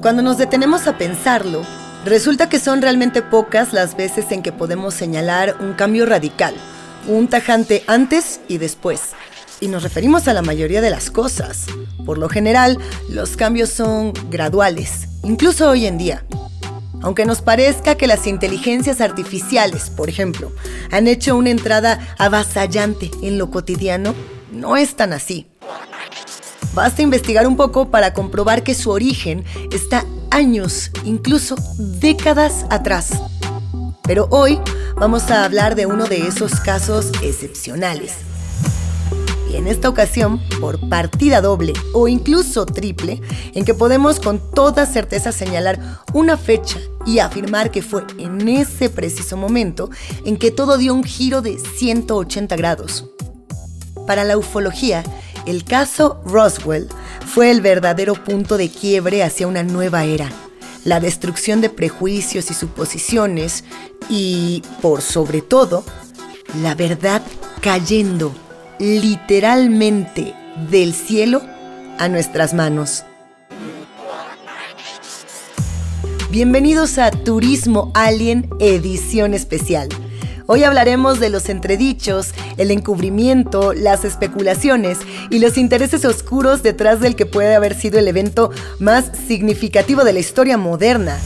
Cuando 0.00 0.22
nos 0.22 0.38
detenemos 0.38 0.86
a 0.86 0.96
pensarlo, 0.96 1.60
resulta 2.06 2.48
que 2.48 2.58
son 2.58 2.80
realmente 2.80 3.20
pocas 3.20 3.74
las 3.74 3.98
veces 3.98 4.32
en 4.32 4.42
que 4.42 4.50
podemos 4.50 4.94
señalar 4.94 5.56
un 5.60 5.74
cambio 5.74 6.06
radical, 6.06 6.54
un 7.06 7.28
tajante 7.28 7.84
antes 7.86 8.40
y 8.48 8.56
después. 8.56 9.10
Y 9.60 9.68
nos 9.68 9.82
referimos 9.82 10.26
a 10.26 10.32
la 10.32 10.40
mayoría 10.40 10.80
de 10.80 10.88
las 10.88 11.10
cosas. 11.10 11.66
Por 12.06 12.16
lo 12.16 12.30
general, 12.30 12.78
los 13.10 13.36
cambios 13.36 13.68
son 13.68 14.14
graduales, 14.30 15.06
incluso 15.22 15.68
hoy 15.68 15.84
en 15.84 15.98
día. 15.98 16.24
Aunque 17.02 17.26
nos 17.26 17.42
parezca 17.42 17.96
que 17.96 18.06
las 18.06 18.26
inteligencias 18.26 19.02
artificiales, 19.02 19.90
por 19.90 20.08
ejemplo, 20.08 20.50
han 20.90 21.08
hecho 21.08 21.36
una 21.36 21.50
entrada 21.50 22.14
avasallante 22.16 23.10
en 23.20 23.36
lo 23.36 23.50
cotidiano, 23.50 24.14
no 24.50 24.78
es 24.78 24.96
tan 24.96 25.12
así. 25.12 25.49
Basta 26.74 27.02
investigar 27.02 27.46
un 27.48 27.56
poco 27.56 27.90
para 27.90 28.14
comprobar 28.14 28.62
que 28.62 28.74
su 28.74 28.90
origen 28.90 29.44
está 29.72 30.04
años, 30.30 30.90
incluso 31.04 31.56
décadas 31.78 32.64
atrás. 32.70 33.10
Pero 34.04 34.28
hoy 34.30 34.60
vamos 34.96 35.30
a 35.30 35.44
hablar 35.44 35.74
de 35.74 35.86
uno 35.86 36.06
de 36.06 36.26
esos 36.28 36.60
casos 36.60 37.10
excepcionales. 37.22 38.12
Y 39.50 39.56
en 39.56 39.66
esta 39.66 39.88
ocasión, 39.88 40.40
por 40.60 40.88
partida 40.88 41.40
doble 41.40 41.72
o 41.92 42.06
incluso 42.06 42.66
triple, 42.66 43.20
en 43.52 43.64
que 43.64 43.74
podemos 43.74 44.20
con 44.20 44.38
toda 44.52 44.86
certeza 44.86 45.32
señalar 45.32 45.80
una 46.12 46.36
fecha 46.36 46.78
y 47.04 47.18
afirmar 47.18 47.72
que 47.72 47.82
fue 47.82 48.04
en 48.18 48.48
ese 48.48 48.90
preciso 48.90 49.36
momento 49.36 49.90
en 50.24 50.36
que 50.36 50.52
todo 50.52 50.78
dio 50.78 50.94
un 50.94 51.02
giro 51.02 51.42
de 51.42 51.58
180 51.58 52.54
grados. 52.54 53.06
Para 54.06 54.22
la 54.22 54.38
ufología, 54.38 55.02
el 55.46 55.64
caso 55.64 56.20
Roswell 56.24 56.88
fue 57.26 57.50
el 57.50 57.60
verdadero 57.60 58.14
punto 58.14 58.56
de 58.56 58.68
quiebre 58.68 59.22
hacia 59.22 59.46
una 59.46 59.62
nueva 59.62 60.04
era. 60.04 60.30
La 60.84 61.00
destrucción 61.00 61.60
de 61.60 61.70
prejuicios 61.70 62.50
y 62.50 62.54
suposiciones 62.54 63.64
y, 64.08 64.62
por 64.80 65.02
sobre 65.02 65.42
todo, 65.42 65.84
la 66.62 66.74
verdad 66.74 67.22
cayendo 67.60 68.32
literalmente 68.78 70.34
del 70.70 70.94
cielo 70.94 71.42
a 71.98 72.08
nuestras 72.08 72.54
manos. 72.54 73.04
Bienvenidos 76.30 76.98
a 76.98 77.10
Turismo 77.10 77.90
Alien 77.94 78.48
Edición 78.60 79.34
Especial. 79.34 79.88
Hoy 80.52 80.64
hablaremos 80.64 81.20
de 81.20 81.30
los 81.30 81.48
entredichos, 81.48 82.34
el 82.56 82.72
encubrimiento, 82.72 83.72
las 83.72 84.04
especulaciones 84.04 84.98
y 85.30 85.38
los 85.38 85.56
intereses 85.56 86.04
oscuros 86.04 86.64
detrás 86.64 86.98
del 86.98 87.14
que 87.14 87.24
puede 87.24 87.54
haber 87.54 87.76
sido 87.76 88.00
el 88.00 88.08
evento 88.08 88.50
más 88.80 89.12
significativo 89.28 90.02
de 90.02 90.12
la 90.12 90.18
historia 90.18 90.58
moderna. 90.58 91.20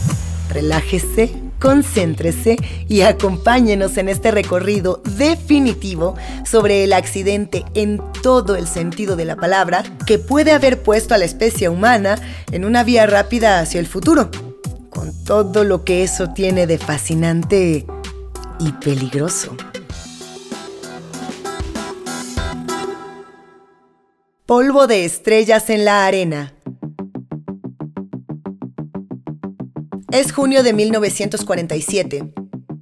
Relájese, 0.51 1.33
concéntrese 1.59 2.57
y 2.87 3.01
acompáñenos 3.01 3.97
en 3.97 4.09
este 4.09 4.29
recorrido 4.29 5.01
definitivo 5.17 6.13
sobre 6.45 6.83
el 6.83 6.93
accidente 6.93 7.65
en 7.73 7.99
todo 8.21 8.55
el 8.55 8.67
sentido 8.67 9.15
de 9.15 9.25
la 9.25 9.37
palabra 9.37 9.83
que 10.05 10.19
puede 10.19 10.51
haber 10.51 10.83
puesto 10.83 11.15
a 11.15 11.17
la 11.17 11.25
especie 11.25 11.67
humana 11.67 12.21
en 12.51 12.63
una 12.63 12.83
vía 12.83 13.07
rápida 13.07 13.59
hacia 13.59 13.79
el 13.79 13.87
futuro, 13.87 14.29
con 14.91 15.11
todo 15.23 15.63
lo 15.63 15.83
que 15.83 16.03
eso 16.03 16.27
tiene 16.29 16.67
de 16.67 16.77
fascinante 16.77 17.87
y 18.59 18.71
peligroso. 18.73 19.55
Polvo 24.45 24.87
de 24.87 25.05
estrellas 25.05 25.69
en 25.69 25.85
la 25.85 26.05
arena. 26.05 26.53
Es 30.11 30.31
junio 30.31 30.63
de 30.63 30.73
1947. 30.73 32.31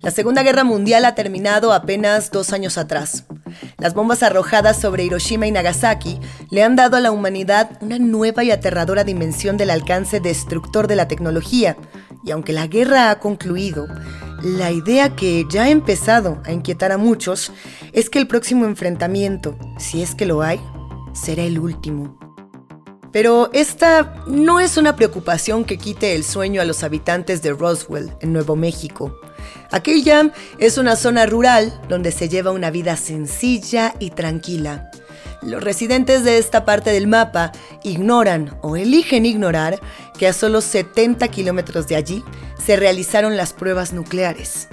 La 0.01 0.11
Segunda 0.11 0.43
Guerra 0.43 0.63
Mundial 0.63 1.05
ha 1.05 1.15
terminado 1.15 1.71
apenas 1.71 2.29
dos 2.31 2.51
años 2.51 2.77
atrás. 2.77 3.25
Las 3.77 3.93
bombas 3.93 4.23
arrojadas 4.23 4.79
sobre 4.79 5.05
Hiroshima 5.05 5.47
y 5.47 5.51
Nagasaki 5.51 6.19
le 6.51 6.63
han 6.63 6.75
dado 6.75 6.97
a 6.97 6.99
la 6.99 7.11
humanidad 7.11 7.77
una 7.81 7.99
nueva 7.99 8.43
y 8.43 8.51
aterradora 8.51 9.03
dimensión 9.03 9.57
del 9.57 9.69
alcance 9.69 10.19
destructor 10.19 10.87
de 10.87 10.95
la 10.95 11.07
tecnología, 11.07 11.77
y 12.25 12.31
aunque 12.31 12.53
la 12.53 12.67
guerra 12.67 13.09
ha 13.09 13.19
concluido, 13.19 13.87
la 14.43 14.71
idea 14.71 15.15
que 15.15 15.45
ya 15.49 15.63
ha 15.63 15.69
empezado 15.69 16.41
a 16.45 16.51
inquietar 16.51 16.91
a 16.91 16.97
muchos 16.97 17.51
es 17.93 18.09
que 18.09 18.19
el 18.19 18.27
próximo 18.27 18.65
enfrentamiento, 18.65 19.57
si 19.77 20.01
es 20.01 20.15
que 20.15 20.25
lo 20.25 20.41
hay, 20.41 20.59
será 21.13 21.43
el 21.43 21.57
último. 21.59 22.17
Pero 23.13 23.49
esta 23.53 24.23
no 24.27 24.59
es 24.59 24.75
una 24.75 24.95
preocupación 24.95 25.63
que 25.63 25.77
quite 25.77 26.15
el 26.15 26.23
sueño 26.23 26.61
a 26.61 26.65
los 26.65 26.83
habitantes 26.83 27.41
de 27.41 27.53
Roswell, 27.53 28.11
en 28.19 28.33
Nuevo 28.33 28.55
México. 28.55 29.15
Aquella 29.71 30.31
es 30.57 30.77
una 30.77 30.95
zona 30.95 31.25
rural 31.25 31.79
donde 31.87 32.11
se 32.11 32.27
lleva 32.27 32.51
una 32.51 32.69
vida 32.71 32.97
sencilla 32.97 33.93
y 33.99 34.09
tranquila. 34.09 34.91
Los 35.41 35.63
residentes 35.63 36.23
de 36.23 36.37
esta 36.37 36.65
parte 36.65 36.91
del 36.91 37.07
mapa 37.07 37.51
ignoran 37.83 38.57
o 38.61 38.77
eligen 38.77 39.25
ignorar 39.25 39.79
que 40.17 40.27
a 40.27 40.33
solo 40.33 40.61
70 40.61 41.27
kilómetros 41.27 41.87
de 41.87 41.95
allí 41.95 42.23
se 42.63 42.75
realizaron 42.75 43.35
las 43.35 43.53
pruebas 43.53 43.93
nucleares. 43.93 44.67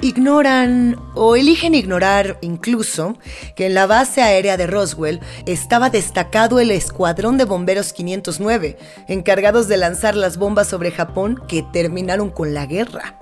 Ignoran 0.00 1.00
o 1.14 1.34
eligen 1.34 1.74
ignorar 1.74 2.36
incluso 2.42 3.16
que 3.56 3.66
en 3.66 3.74
la 3.74 3.86
base 3.86 4.20
aérea 4.20 4.58
de 4.58 4.66
Roswell 4.66 5.20
estaba 5.46 5.88
destacado 5.88 6.60
el 6.60 6.70
Escuadrón 6.70 7.38
de 7.38 7.46
Bomberos 7.46 7.94
509, 7.94 8.76
encargados 9.08 9.66
de 9.66 9.78
lanzar 9.78 10.14
las 10.14 10.36
bombas 10.36 10.68
sobre 10.68 10.90
Japón 10.90 11.42
que 11.48 11.62
terminaron 11.72 12.28
con 12.28 12.52
la 12.52 12.66
guerra. 12.66 13.18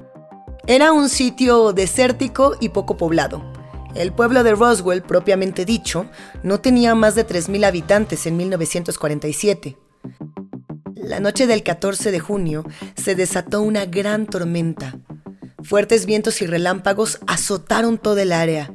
Era 0.66 0.92
un 0.92 1.08
sitio 1.08 1.72
desértico 1.72 2.56
y 2.58 2.70
poco 2.70 2.96
poblado. 2.96 3.61
El 3.94 4.12
pueblo 4.12 4.42
de 4.42 4.54
Roswell, 4.54 5.02
propiamente 5.02 5.64
dicho, 5.64 6.06
no 6.42 6.60
tenía 6.60 6.94
más 6.94 7.14
de 7.14 7.26
3.000 7.26 7.66
habitantes 7.66 8.26
en 8.26 8.36
1947. 8.38 9.76
La 10.96 11.20
noche 11.20 11.46
del 11.46 11.62
14 11.62 12.10
de 12.10 12.20
junio 12.20 12.64
se 12.94 13.14
desató 13.14 13.60
una 13.60 13.84
gran 13.84 14.26
tormenta. 14.26 14.98
Fuertes 15.62 16.06
vientos 16.06 16.40
y 16.42 16.46
relámpagos 16.46 17.20
azotaron 17.26 17.98
toda 17.98 18.22
el 18.22 18.32
área. 18.32 18.74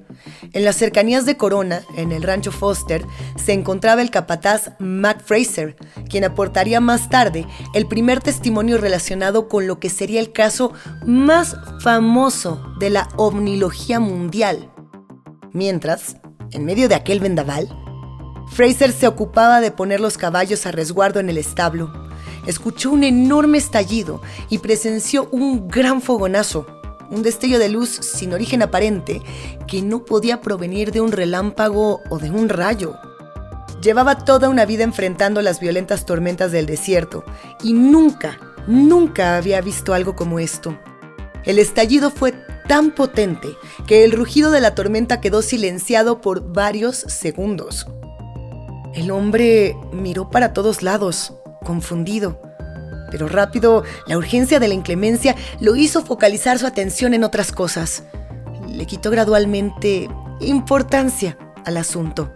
En 0.54 0.64
las 0.64 0.76
cercanías 0.76 1.26
de 1.26 1.36
Corona, 1.36 1.82
en 1.96 2.12
el 2.12 2.24
rancho 2.24 2.52
Foster, 2.52 3.04
se 3.44 3.54
encontraba 3.54 4.02
el 4.02 4.12
capataz 4.12 4.72
Mac 4.80 5.22
Fraser, 5.24 5.76
quien 6.10 6.24
aportaría 6.24 6.80
más 6.80 7.10
tarde 7.10 7.46
el 7.74 7.88
primer 7.88 8.22
testimonio 8.22 8.78
relacionado 8.78 9.50
con 9.50 9.68
lo 9.68 9.80
que 9.80 9.90
sería 9.90 10.20
el 10.20 10.32
caso 10.32 10.74
más 11.06 11.58
famoso 11.82 12.62
de 12.80 12.92
la 12.92 13.10
omnilogía 13.18 14.00
mundial. 14.00 14.70
Mientras, 15.58 16.18
en 16.52 16.66
medio 16.66 16.88
de 16.88 16.94
aquel 16.94 17.20
vendaval, 17.20 17.68
Fraser 18.52 18.92
se 18.92 19.08
ocupaba 19.08 19.60
de 19.60 19.72
poner 19.72 20.00
los 20.00 20.16
caballos 20.16 20.68
a 20.68 20.72
resguardo 20.72 21.20
en 21.20 21.30
el 21.32 21.40
establo 21.40 21.92
escuchó 22.46 22.92
un 22.92 23.04
enorme 23.04 23.58
estallido 23.58 24.22
y 24.50 24.60
presenció 24.60 25.28
un 25.32 25.68
gran 25.68 26.02
fogonazo, 26.02 26.66
un 27.10 27.24
destello 27.24 27.60
de 27.60 27.70
luz 27.70 27.90
sin 27.90 28.34
origen 28.34 28.62
aparente 28.62 29.22
que 29.68 29.82
no 29.82 30.06
podía 30.06 30.42
provenir 30.42 30.92
de 30.92 31.02
un 31.02 31.12
relámpago 31.12 32.02
o 32.10 32.20
de 32.20 32.30
un 32.32 32.50
rayo. 32.50 32.96
Llevaba 33.82 34.20
toda 34.26 34.50
una 34.50 34.66
vida 34.66 34.84
enfrentando 34.84 35.42
las 35.42 35.60
violentas 35.60 36.06
tormentas 36.06 36.52
del 36.52 36.68
desierto 36.68 37.24
y 37.64 37.74
nunca, 37.74 38.40
nunca 38.68 39.38
había 39.38 39.60
visto 39.62 39.94
algo 39.94 40.16
como 40.16 40.40
esto. 40.40 40.78
El 41.44 41.60
estallido 41.60 42.12
fue 42.12 42.34
tan 42.68 42.92
potente 42.92 43.50
que 43.88 44.04
el 44.04 44.12
rugido 44.12 44.52
de 44.52 44.62
la 44.62 44.76
tormenta 44.76 45.22
quedó 45.22 45.42
silenciado 45.42 46.22
por 46.22 46.54
varios 46.54 46.98
segundos. 46.98 47.88
El 48.94 49.12
hombre 49.12 49.76
miró 49.92 50.30
para 50.30 50.54
todos 50.54 50.84
lados, 50.84 51.34
confundido. 51.64 52.42
Pero 53.12 53.28
rápido, 53.28 53.84
la 54.06 54.18
urgencia 54.18 54.60
de 54.60 54.68
la 54.68 54.74
inclemencia 54.74 55.36
lo 55.60 55.76
hizo 55.76 56.04
focalizar 56.04 56.60
su 56.60 56.68
atención 56.68 57.14
en 57.14 57.24
otras 57.24 57.52
cosas. 57.52 58.04
Le 58.68 58.86
quitó 58.86 59.12
gradualmente 59.12 60.10
importancia 60.42 61.38
al 61.66 61.78
asunto. 61.78 62.34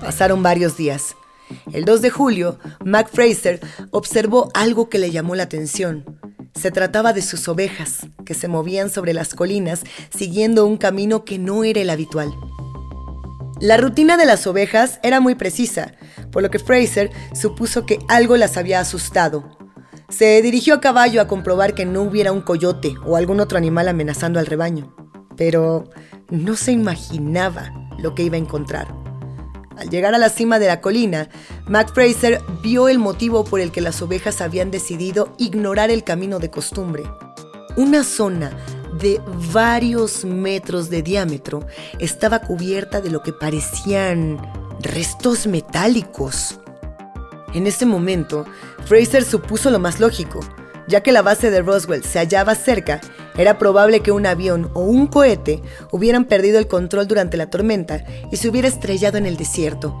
Pasaron 0.00 0.42
varios 0.42 0.76
días. 0.76 1.16
El 1.72 1.84
2 1.84 2.00
de 2.00 2.10
julio, 2.10 2.58
Mac 2.84 3.08
Fraser 3.12 3.60
observó 3.90 4.50
algo 4.54 4.88
que 4.88 4.98
le 4.98 5.10
llamó 5.10 5.34
la 5.34 5.44
atención. 5.44 6.04
Se 6.56 6.70
trataba 6.70 7.12
de 7.12 7.22
sus 7.22 7.48
ovejas, 7.48 8.06
que 8.24 8.34
se 8.34 8.48
movían 8.48 8.90
sobre 8.90 9.12
las 9.12 9.34
colinas 9.34 9.84
siguiendo 10.16 10.66
un 10.66 10.78
camino 10.78 11.24
que 11.24 11.38
no 11.38 11.64
era 11.64 11.80
el 11.80 11.90
habitual. 11.90 12.34
La 13.60 13.76
rutina 13.76 14.16
de 14.16 14.26
las 14.26 14.46
ovejas 14.46 14.98
era 15.02 15.20
muy 15.20 15.34
precisa, 15.34 15.94
por 16.30 16.42
lo 16.42 16.50
que 16.50 16.58
Fraser 16.58 17.10
supuso 17.34 17.86
que 17.86 17.98
algo 18.08 18.36
las 18.36 18.56
había 18.56 18.80
asustado. 18.80 19.58
Se 20.08 20.40
dirigió 20.42 20.74
a 20.74 20.80
caballo 20.80 21.20
a 21.20 21.28
comprobar 21.28 21.74
que 21.74 21.84
no 21.84 22.02
hubiera 22.02 22.32
un 22.32 22.42
coyote 22.42 22.94
o 23.04 23.16
algún 23.16 23.40
otro 23.40 23.58
animal 23.58 23.88
amenazando 23.88 24.38
al 24.38 24.46
rebaño, 24.46 24.94
pero 25.36 25.90
no 26.30 26.56
se 26.56 26.72
imaginaba 26.72 27.70
lo 27.98 28.14
que 28.14 28.22
iba 28.22 28.36
a 28.36 28.40
encontrar. 28.40 29.05
Al 29.76 29.90
llegar 29.90 30.14
a 30.14 30.18
la 30.18 30.30
cima 30.30 30.58
de 30.58 30.66
la 30.66 30.80
colina, 30.80 31.28
Mac 31.66 31.92
Fraser 31.92 32.40
vio 32.62 32.88
el 32.88 32.98
motivo 32.98 33.44
por 33.44 33.60
el 33.60 33.72
que 33.72 33.80
las 33.80 34.00
ovejas 34.00 34.40
habían 34.40 34.70
decidido 34.70 35.34
ignorar 35.38 35.90
el 35.90 36.02
camino 36.02 36.38
de 36.38 36.50
costumbre. 36.50 37.04
Una 37.76 38.04
zona 38.04 38.56
de 38.98 39.20
varios 39.52 40.24
metros 40.24 40.88
de 40.88 41.02
diámetro 41.02 41.66
estaba 41.98 42.40
cubierta 42.40 43.02
de 43.02 43.10
lo 43.10 43.22
que 43.22 43.34
parecían 43.34 44.40
restos 44.80 45.46
metálicos. 45.46 46.58
En 47.52 47.66
ese 47.66 47.84
momento, 47.84 48.46
Fraser 48.86 49.24
supuso 49.24 49.70
lo 49.70 49.78
más 49.78 50.00
lógico. 50.00 50.40
Ya 50.88 51.02
que 51.02 51.12
la 51.12 51.22
base 51.22 51.50
de 51.50 51.62
Roswell 51.62 52.04
se 52.04 52.18
hallaba 52.18 52.54
cerca, 52.54 53.00
era 53.36 53.58
probable 53.58 54.00
que 54.00 54.12
un 54.12 54.26
avión 54.26 54.70
o 54.74 54.80
un 54.80 55.06
cohete 55.06 55.62
hubieran 55.90 56.24
perdido 56.24 56.58
el 56.58 56.68
control 56.68 57.06
durante 57.06 57.36
la 57.36 57.50
tormenta 57.50 58.04
y 58.30 58.36
se 58.36 58.48
hubiera 58.48 58.68
estrellado 58.68 59.18
en 59.18 59.26
el 59.26 59.36
desierto. 59.36 59.94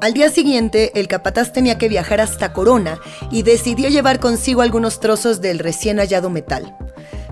Al 0.00 0.12
día 0.12 0.28
siguiente, 0.28 0.92
el 1.00 1.08
capataz 1.08 1.52
tenía 1.52 1.78
que 1.78 1.88
viajar 1.88 2.20
hasta 2.20 2.52
Corona 2.52 2.98
y 3.30 3.42
decidió 3.42 3.88
llevar 3.88 4.20
consigo 4.20 4.60
algunos 4.60 5.00
trozos 5.00 5.40
del 5.40 5.58
recién 5.58 5.98
hallado 5.98 6.28
metal. 6.28 6.76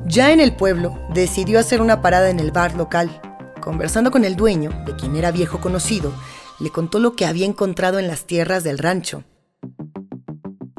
Ya 0.06 0.32
en 0.32 0.40
el 0.40 0.56
pueblo, 0.56 0.98
decidió 1.12 1.58
hacer 1.58 1.82
una 1.82 2.00
parada 2.00 2.30
en 2.30 2.40
el 2.40 2.50
bar 2.50 2.74
local. 2.74 3.20
Conversando 3.60 4.10
con 4.10 4.24
el 4.24 4.36
dueño, 4.36 4.70
de 4.86 4.96
quien 4.96 5.16
era 5.16 5.30
viejo 5.30 5.60
conocido, 5.60 6.12
le 6.60 6.70
contó 6.70 6.98
lo 6.98 7.14
que 7.14 7.26
había 7.26 7.46
encontrado 7.46 7.98
en 7.98 8.08
las 8.08 8.24
tierras 8.24 8.64
del 8.64 8.78
rancho. 8.78 9.22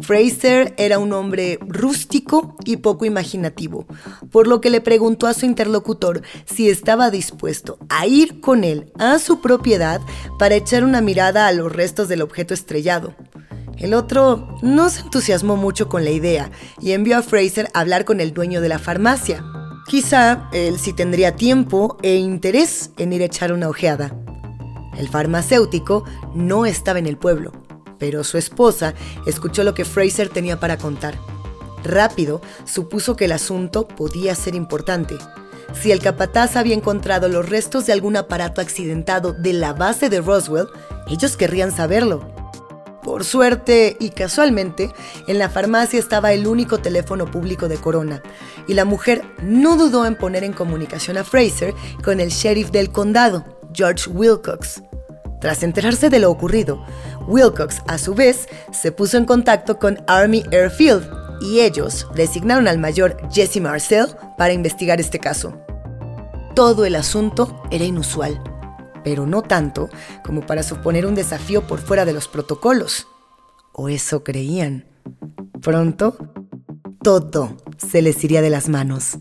Fraser 0.04 0.74
era 0.78 1.00
un 1.00 1.14
hombre 1.14 1.58
rústico 1.62 2.58
y 2.66 2.78
poco 2.78 3.06
imaginativo, 3.06 3.88
por 4.32 4.48
lo 4.48 4.60
que 4.60 4.70
le 4.70 4.82
preguntó 4.82 5.28
a 5.28 5.34
su 5.34 5.46
interlocutor 5.46 6.24
si 6.46 6.70
estaba 6.70 7.10
dispuesto 7.10 7.78
a 7.88 8.06
ir 8.06 8.42
con 8.42 8.66
él 8.66 8.92
a 9.00 9.18
su 9.18 9.40
propiedad 9.40 10.02
para 10.38 10.56
echar 10.56 10.84
una 10.84 11.00
mirada 11.00 11.48
a 11.48 11.54
los 11.54 11.72
restos 11.72 12.10
del 12.10 12.22
objeto 12.22 12.54
estrellado. 12.54 13.16
El 13.78 13.94
otro 13.94 14.58
no 14.62 14.90
se 14.90 15.02
entusiasmó 15.02 15.56
mucho 15.56 15.88
con 15.88 16.04
la 16.04 16.12
idea 16.12 16.52
y 16.82 16.92
envió 16.92 17.18
a 17.18 17.24
Fraser 17.24 17.70
a 17.74 17.80
hablar 17.80 18.04
con 18.04 18.20
el 18.20 18.34
dueño 18.34 18.60
de 18.60 18.70
la 18.70 18.80
farmacia. 18.80 19.44
Quizá 19.88 20.50
él 20.52 20.80
sí 20.80 20.92
tendría 20.92 21.36
tiempo 21.38 21.98
e 22.02 22.16
interés 22.16 22.92
en 22.98 23.14
ir 23.14 23.22
a 23.22 23.26
echar 23.26 23.54
una 23.54 23.70
ojeada. 23.70 24.16
El 24.98 25.08
farmacéutico 25.08 26.04
no 26.36 26.66
estaba 26.66 27.00
en 27.00 27.08
el 27.08 27.18
pueblo, 27.18 27.63
pero 28.04 28.26
su 28.26 28.38
esposa 28.38 28.94
escuchó 29.26 29.64
lo 29.64 29.74
que 29.74 29.86
Fraser 29.86 30.28
tenía 30.28 30.60
para 30.60 30.78
contar. 30.78 31.18
Rápido, 31.86 32.42
supuso 32.66 33.16
que 33.16 33.24
el 33.26 33.32
asunto 33.32 33.88
podía 33.88 34.36
ser 34.36 34.56
importante. 34.56 35.16
Si 35.74 35.90
el 35.94 36.02
capataz 36.02 36.58
había 36.58 36.76
encontrado 36.76 37.30
los 37.30 37.48
restos 37.48 37.86
de 37.86 37.94
algún 37.94 38.18
aparato 38.18 38.60
accidentado 38.60 39.32
de 39.32 39.54
la 39.54 39.72
base 39.72 40.10
de 40.10 40.20
Roswell, 40.20 40.68
ellos 41.08 41.38
querrían 41.38 41.72
saberlo. 41.72 42.28
Por 43.04 43.24
suerte 43.24 43.96
y 44.02 44.10
casualmente, 44.10 44.92
en 45.30 45.40
la 45.40 45.50
farmacia 45.50 45.98
estaba 45.98 46.34
el 46.34 46.46
único 46.46 46.80
teléfono 46.80 47.32
público 47.32 47.70
de 47.70 47.78
Corona, 47.78 48.22
y 48.68 48.74
la 48.74 48.84
mujer 48.84 49.24
no 49.42 49.78
dudó 49.78 50.06
en 50.06 50.18
poner 50.18 50.44
en 50.44 50.52
comunicación 50.52 51.16
a 51.16 51.24
Fraser 51.24 51.74
con 52.04 52.20
el 52.20 52.32
sheriff 52.32 52.70
del 52.70 52.92
condado, 52.92 53.46
George 53.74 54.10
Wilcox. 54.10 54.82
Tras 55.44 55.62
enterarse 55.62 56.10
de 56.10 56.20
lo 56.20 56.32
ocurrido, 56.32 56.86
Wilcox, 57.28 57.82
a 57.86 57.98
su 57.98 58.16
vez, 58.16 58.48
se 58.72 58.94
puso 58.94 59.18
en 59.18 59.26
contacto 59.26 59.78
con 59.78 60.02
Army 60.08 60.42
Airfield 60.54 61.04
y 61.42 61.60
ellos 61.60 62.08
designaron 62.16 62.70
al 62.70 62.78
mayor 62.78 63.18
Jesse 63.30 63.60
Marcel 63.60 64.08
para 64.38 64.54
investigar 64.54 65.02
este 65.02 65.20
caso. 65.20 65.60
Todo 66.56 66.86
el 66.86 66.96
asunto 66.96 67.62
era 67.72 67.84
inusual, 67.84 68.42
pero 69.04 69.28
no 69.28 69.42
tanto 69.42 69.90
como 70.24 70.46
para 70.46 70.64
suponer 70.64 71.06
un 71.06 71.14
desafío 71.14 71.68
por 71.68 71.82
fuera 71.82 72.06
de 72.06 72.14
los 72.14 72.30
protocolos. 72.30 73.10
O 73.74 73.90
eso 73.90 74.24
creían. 74.24 74.86
Pronto, 75.62 76.16
todo 77.04 77.58
se 77.76 78.02
les 78.02 78.24
iría 78.24 78.42
de 78.42 78.50
las 78.50 78.70
manos. 78.70 79.18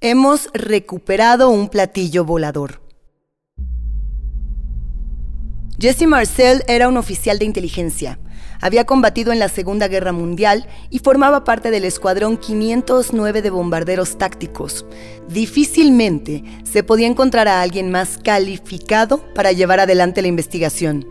Hemos 0.00 0.50
recuperado 0.54 1.50
un 1.50 1.68
platillo 1.68 2.24
volador. 2.24 2.83
Jesse 5.78 6.06
Marcel 6.06 6.62
era 6.68 6.86
un 6.88 6.96
oficial 6.96 7.40
de 7.40 7.46
inteligencia. 7.46 8.20
Había 8.60 8.84
combatido 8.84 9.32
en 9.32 9.40
la 9.40 9.48
Segunda 9.48 9.88
Guerra 9.88 10.12
Mundial 10.12 10.68
y 10.88 11.00
formaba 11.00 11.42
parte 11.42 11.72
del 11.72 11.84
Escuadrón 11.84 12.36
509 12.36 13.42
de 13.42 13.50
bombarderos 13.50 14.16
tácticos. 14.16 14.86
Difícilmente 15.28 16.44
se 16.62 16.84
podía 16.84 17.08
encontrar 17.08 17.48
a 17.48 17.60
alguien 17.60 17.90
más 17.90 18.18
calificado 18.18 19.18
para 19.34 19.50
llevar 19.50 19.80
adelante 19.80 20.22
la 20.22 20.28
investigación. 20.28 21.08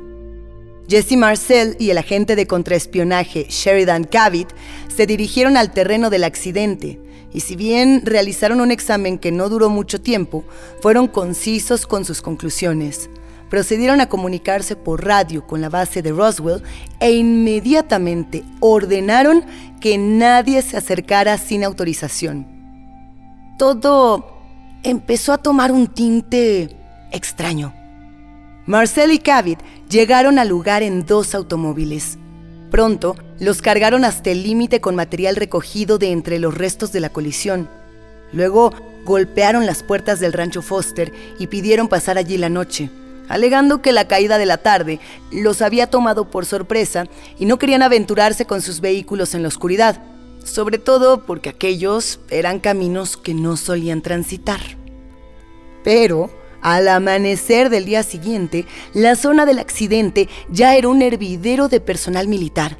Jesse 0.88 1.18
Marcel 1.18 1.76
y 1.78 1.90
el 1.90 1.98
agente 1.98 2.38
de 2.38 2.48
contraespionaje 2.48 3.48
Sheridan 3.50 4.06
Cavitt 4.06 4.50
se 4.96 5.06
dirigieron 5.06 5.58
al 5.58 5.72
terreno 5.72 6.10
del 6.10 6.24
accidente 6.24 7.02
y 7.34 7.42
si 7.42 7.58
bien 7.58 8.02
realizaron 8.06 8.62
un 8.62 8.72
examen 8.72 9.18
que 9.18 9.32
no 9.32 9.50
duró 9.50 9.70
mucho 9.70 10.00
tiempo, 10.00 10.46
fueron 10.82 11.08
concisos 11.08 11.86
con 11.86 12.06
sus 12.06 12.22
conclusiones 12.22 13.10
procedieron 13.54 14.02
a 14.02 14.10
comunicarse 14.10 14.76
por 14.76 15.06
radio 15.06 15.46
con 15.46 15.62
la 15.62 15.70
base 15.70 16.02
de 16.02 16.12
Roswell 16.12 16.64
e 17.00 17.12
inmediatamente 17.12 18.44
ordenaron 18.60 19.46
que 19.80 20.00
nadie 20.00 20.64
se 20.64 20.76
acercara 20.76 21.38
sin 21.38 21.64
autorización. 21.64 22.48
Todo 23.60 24.42
empezó 24.82 25.34
a 25.34 25.38
tomar 25.38 25.72
un 25.72 25.86
tinte 25.86 26.76
extraño. 27.12 27.76
Marcel 28.66 29.12
y 29.12 29.20
Cavit 29.20 29.60
llegaron 29.88 30.40
al 30.40 30.48
lugar 30.48 30.82
en 30.82 31.06
dos 31.06 31.36
automóviles. 31.36 32.18
Pronto 32.72 33.16
los 33.40 33.62
cargaron 33.62 34.04
hasta 34.04 34.32
el 34.32 34.42
límite 34.42 34.82
con 34.82 34.96
material 34.96 35.36
recogido 35.36 36.00
de 36.00 36.12
entre 36.12 36.40
los 36.40 36.58
restos 36.58 36.92
de 36.92 37.02
la 37.02 37.10
colisión. 37.10 37.70
Luego 38.32 38.74
golpearon 39.06 39.68
las 39.68 39.84
puertas 39.84 40.20
del 40.20 40.34
rancho 40.34 40.64
Foster 40.64 41.14
y 41.38 41.46
pidieron 41.46 41.88
pasar 41.88 42.18
allí 42.18 42.40
la 42.40 42.50
noche 42.50 42.90
alegando 43.30 43.82
que 43.82 43.92
la 43.92 44.08
caída 44.08 44.38
de 44.38 44.46
la 44.46 44.58
tarde 44.58 45.00
los 45.32 45.62
había 45.62 45.88
tomado 45.88 46.30
por 46.30 46.46
sorpresa 46.46 47.06
y 47.40 47.46
no 47.46 47.58
querían 47.58 47.82
aventurarse 47.82 48.46
con 48.46 48.62
sus 48.62 48.82
vehículos 48.82 49.34
en 49.34 49.42
la 49.42 49.48
oscuridad, 49.48 50.04
sobre 50.44 50.78
todo 50.78 51.26
porque 51.26 51.50
aquellos 51.50 52.20
eran 52.30 52.60
caminos 52.60 53.18
que 53.18 53.34
no 53.34 53.58
solían 53.58 54.02
transitar. 54.02 54.62
Pero, 55.84 56.30
al 56.62 56.88
amanecer 56.88 57.70
del 57.70 57.86
día 57.86 58.04
siguiente, 58.04 58.66
la 58.94 59.16
zona 59.16 59.46
del 59.46 59.60
accidente 59.60 60.30
ya 60.50 60.76
era 60.76 60.88
un 60.88 61.02
hervidero 61.02 61.68
de 61.68 61.82
personal 61.82 62.28
militar. 62.28 62.78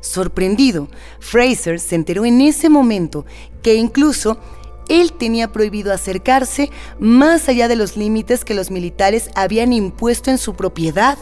Sorprendido, 0.00 0.88
Fraser 1.18 1.80
se 1.80 1.96
enteró 1.96 2.24
en 2.24 2.40
ese 2.40 2.68
momento 2.68 3.26
que 3.62 3.74
incluso 3.74 4.38
él 4.88 5.12
tenía 5.12 5.52
prohibido 5.52 5.92
acercarse 5.92 6.70
más 6.98 7.48
allá 7.48 7.68
de 7.68 7.76
los 7.76 7.96
límites 7.96 8.44
que 8.44 8.54
los 8.54 8.70
militares 8.70 9.30
habían 9.34 9.72
impuesto 9.72 10.30
en 10.30 10.38
su 10.38 10.54
propiedad. 10.54 11.18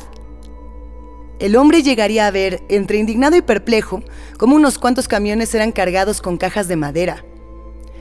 El 1.38 1.56
hombre 1.56 1.82
llegaría 1.82 2.26
a 2.26 2.30
ver, 2.30 2.62
entre 2.68 2.98
indignado 2.98 3.36
y 3.36 3.42
perplejo, 3.42 4.02
cómo 4.38 4.56
unos 4.56 4.78
cuantos 4.78 5.08
camiones 5.08 5.54
eran 5.54 5.72
cargados 5.72 6.22
con 6.22 6.36
cajas 6.36 6.68
de 6.68 6.76
madera. 6.76 7.24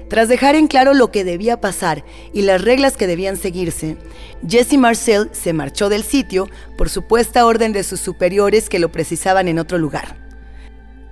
Tras 0.10 0.28
dejar 0.28 0.56
en 0.56 0.68
claro 0.68 0.94
lo 0.94 1.12
que 1.12 1.24
debía 1.24 1.60
pasar 1.60 2.06
y 2.34 2.44
las 2.44 2.62
reglas 2.62 2.98
que 2.98 3.08
debían 3.08 3.36
seguirse, 3.36 3.98
Jesse 4.48 4.78
Marcel 4.78 5.30
se 5.32 5.54
marchó 5.54 5.90
del 5.90 6.04
sitio 6.04 6.50
por 6.78 6.90
supuesta 6.90 7.46
orden 7.46 7.74
de 7.74 7.84
sus 7.84 8.00
superiores 8.00 8.70
que 8.70 8.80
lo 8.80 8.92
precisaban 8.92 9.48
en 9.48 9.58
otro 9.58 9.80
lugar. 9.80 10.23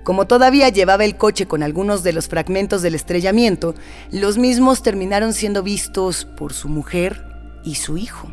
Como 0.04 0.26
todavía 0.26 0.68
llevaba 0.68 1.04
el 1.04 1.16
coche 1.16 1.46
con 1.46 1.62
algunos 1.62 2.02
de 2.02 2.12
los 2.12 2.28
fragmentos 2.28 2.82
del 2.82 2.96
estrellamiento, 2.96 3.74
los 4.10 4.36
mismos 4.36 4.82
terminaron 4.82 5.32
siendo 5.32 5.62
vistos 5.62 6.24
por 6.24 6.52
su 6.52 6.68
mujer 6.68 7.24
y 7.64 7.76
su 7.76 7.96
hijo. 7.96 8.28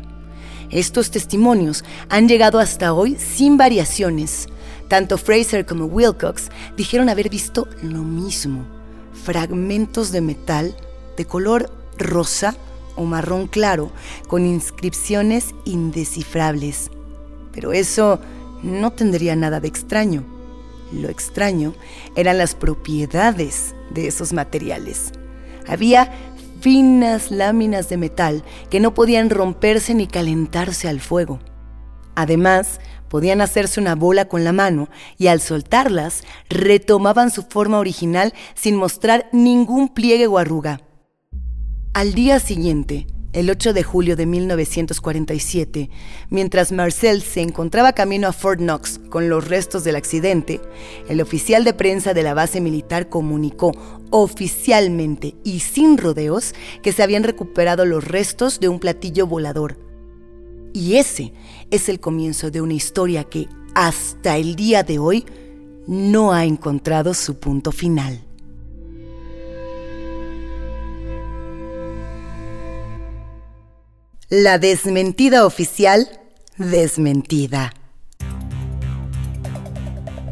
Estos 0.70 1.10
testimonios 1.10 1.84
han 2.08 2.28
llegado 2.28 2.58
hasta 2.58 2.92
hoy 2.92 3.16
sin 3.16 3.56
variaciones. 3.56 4.48
Tanto 4.88 5.16
Fraser 5.18 5.64
como 5.64 5.84
Wilcox 5.84 6.48
dijeron 6.76 7.08
haber 7.08 7.28
visto 7.28 7.68
lo 7.82 8.02
mismo, 8.02 8.64
fragmentos 9.24 10.10
de 10.10 10.20
metal 10.20 10.74
de 11.16 11.24
color 11.24 11.70
rosa 11.98 12.56
o 12.96 13.04
marrón 13.04 13.46
claro, 13.46 13.92
con 14.26 14.44
inscripciones 14.44 15.54
indescifrables. 15.64 16.90
Pero 17.52 17.72
eso 17.72 18.20
no 18.62 18.92
tendría 18.92 19.36
nada 19.36 19.60
de 19.60 19.68
extraño. 19.68 20.39
Lo 20.92 21.08
extraño 21.08 21.74
eran 22.16 22.38
las 22.38 22.54
propiedades 22.54 23.74
de 23.90 24.08
esos 24.08 24.32
materiales. 24.32 25.12
Había 25.66 26.12
finas 26.60 27.30
láminas 27.30 27.88
de 27.88 27.96
metal 27.96 28.44
que 28.70 28.80
no 28.80 28.94
podían 28.94 29.30
romperse 29.30 29.94
ni 29.94 30.06
calentarse 30.06 30.88
al 30.88 31.00
fuego. 31.00 31.38
Además, 32.14 32.80
podían 33.08 33.40
hacerse 33.40 33.80
una 33.80 33.94
bola 33.94 34.26
con 34.26 34.44
la 34.44 34.52
mano 34.52 34.88
y 35.16 35.28
al 35.28 35.40
soltarlas 35.40 36.22
retomaban 36.48 37.30
su 37.30 37.42
forma 37.42 37.78
original 37.78 38.34
sin 38.54 38.76
mostrar 38.76 39.28
ningún 39.32 39.88
pliegue 39.88 40.26
o 40.26 40.38
arruga. 40.38 40.80
Al 41.92 42.14
día 42.14 42.38
siguiente, 42.40 43.06
El 43.32 43.48
8 43.48 43.72
de 43.74 43.84
julio 43.84 44.16
de 44.16 44.26
1947, 44.26 45.88
mientras 46.30 46.72
Marcel 46.72 47.22
se 47.22 47.40
encontraba 47.42 47.92
camino 47.92 48.26
a 48.26 48.32
Fort 48.32 48.58
Knox 48.58 48.98
con 49.08 49.28
los 49.28 49.46
restos 49.46 49.84
del 49.84 49.94
accidente, 49.94 50.60
el 51.08 51.20
oficial 51.20 51.62
de 51.62 51.72
prensa 51.72 52.12
de 52.12 52.24
la 52.24 52.34
base 52.34 52.60
militar 52.60 53.08
comunicó 53.08 53.70
oficialmente 54.10 55.36
y 55.44 55.60
sin 55.60 55.96
rodeos 55.96 56.54
que 56.82 56.90
se 56.90 57.04
habían 57.04 57.22
recuperado 57.22 57.84
los 57.84 58.02
restos 58.02 58.58
de 58.58 58.68
un 58.68 58.80
platillo 58.80 59.28
volador. 59.28 59.78
Y 60.72 60.96
ese 60.96 61.32
es 61.70 61.88
el 61.88 62.00
comienzo 62.00 62.50
de 62.50 62.60
una 62.60 62.74
historia 62.74 63.22
que, 63.22 63.46
hasta 63.76 64.38
el 64.38 64.56
día 64.56 64.82
de 64.82 64.98
hoy, 64.98 65.24
no 65.86 66.32
ha 66.32 66.44
encontrado 66.44 67.14
su 67.14 67.38
punto 67.38 67.70
final. 67.70 68.24
La 74.32 74.58
desmentida 74.58 75.44
oficial 75.44 76.08
desmentida. 76.56 77.74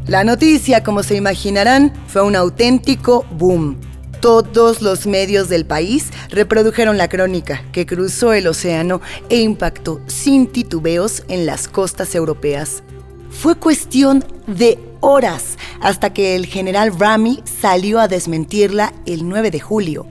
La 0.07 0.23
noticia, 0.23 0.85
como 0.85 1.03
se 1.03 1.17
imaginarán, 1.17 1.91
fue 2.07 2.21
un 2.21 2.37
auténtico 2.37 3.25
boom. 3.31 3.77
Todos 4.21 4.81
los 4.81 5.05
medios 5.05 5.49
del 5.49 5.65
país 5.65 6.11
reprodujeron 6.29 6.97
la 6.97 7.09
crónica 7.09 7.65
que 7.73 7.85
cruzó 7.85 8.31
el 8.31 8.47
océano 8.47 9.01
e 9.27 9.41
impactó 9.41 9.99
sin 10.07 10.47
titubeos 10.47 11.25
en 11.27 11.45
las 11.45 11.67
costas 11.67 12.15
europeas. 12.15 12.83
Fue 13.29 13.55
cuestión 13.55 14.23
de 14.47 14.79
horas 15.01 15.57
hasta 15.81 16.13
que 16.13 16.37
el 16.37 16.45
general 16.45 16.97
Rami 16.97 17.43
salió 17.43 17.99
a 17.99 18.07
desmentirla 18.07 18.93
el 19.05 19.27
9 19.27 19.51
de 19.51 19.59
julio. 19.59 20.07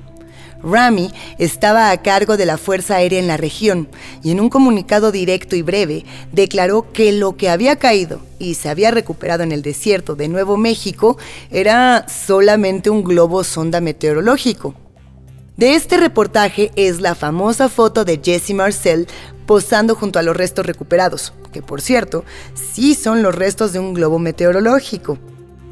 Rami 0.63 1.11
estaba 1.39 1.91
a 1.91 2.03
cargo 2.03 2.37
de 2.37 2.47
la 2.47 2.59
Fuerza 2.59 2.97
Aérea 2.97 3.19
en 3.19 3.29
la 3.29 3.37
región 3.37 3.89
y 4.23 4.33
en 4.33 4.41
un 4.41 4.49
comunicado 4.49 5.13
directo 5.13 5.57
y 5.57 5.63
breve 5.63 6.05
declaró 6.33 6.93
que 6.93 7.13
lo 7.13 7.37
que 7.37 7.49
había 7.49 7.77
caído 7.77 8.21
y 8.39 8.55
se 8.55 8.69
había 8.69 8.91
recuperado 8.91 9.43
en 9.43 9.53
el 9.53 9.63
desierto 9.63 10.17
de 10.17 10.29
Nuevo 10.29 10.57
México 10.57 11.19
era 11.51 12.07
solamente 12.09 12.91
un 12.91 13.05
globo 13.05 13.45
sonda 13.45 13.81
meteorológico. 13.81 14.75
De 15.57 15.75
este 15.75 15.97
reportaje 15.97 16.71
es 16.77 17.01
la 17.01 17.15
famosa 17.15 17.69
foto 17.69 18.05
de 18.05 18.21
Jesse 18.23 18.55
Marcel 18.55 19.09
posando 19.47 19.95
junto 19.95 20.19
a 20.19 20.23
los 20.23 20.37
restos 20.37 20.67
recuperados, 20.67 21.33
que 21.53 21.63
por 21.63 21.81
cierto, 21.81 22.25
sí 22.55 22.95
son 22.95 23.23
los 23.23 23.35
restos 23.35 23.73
de 23.73 23.79
un 23.79 23.95
globo 23.95 24.19
meteorológico. 24.19 25.19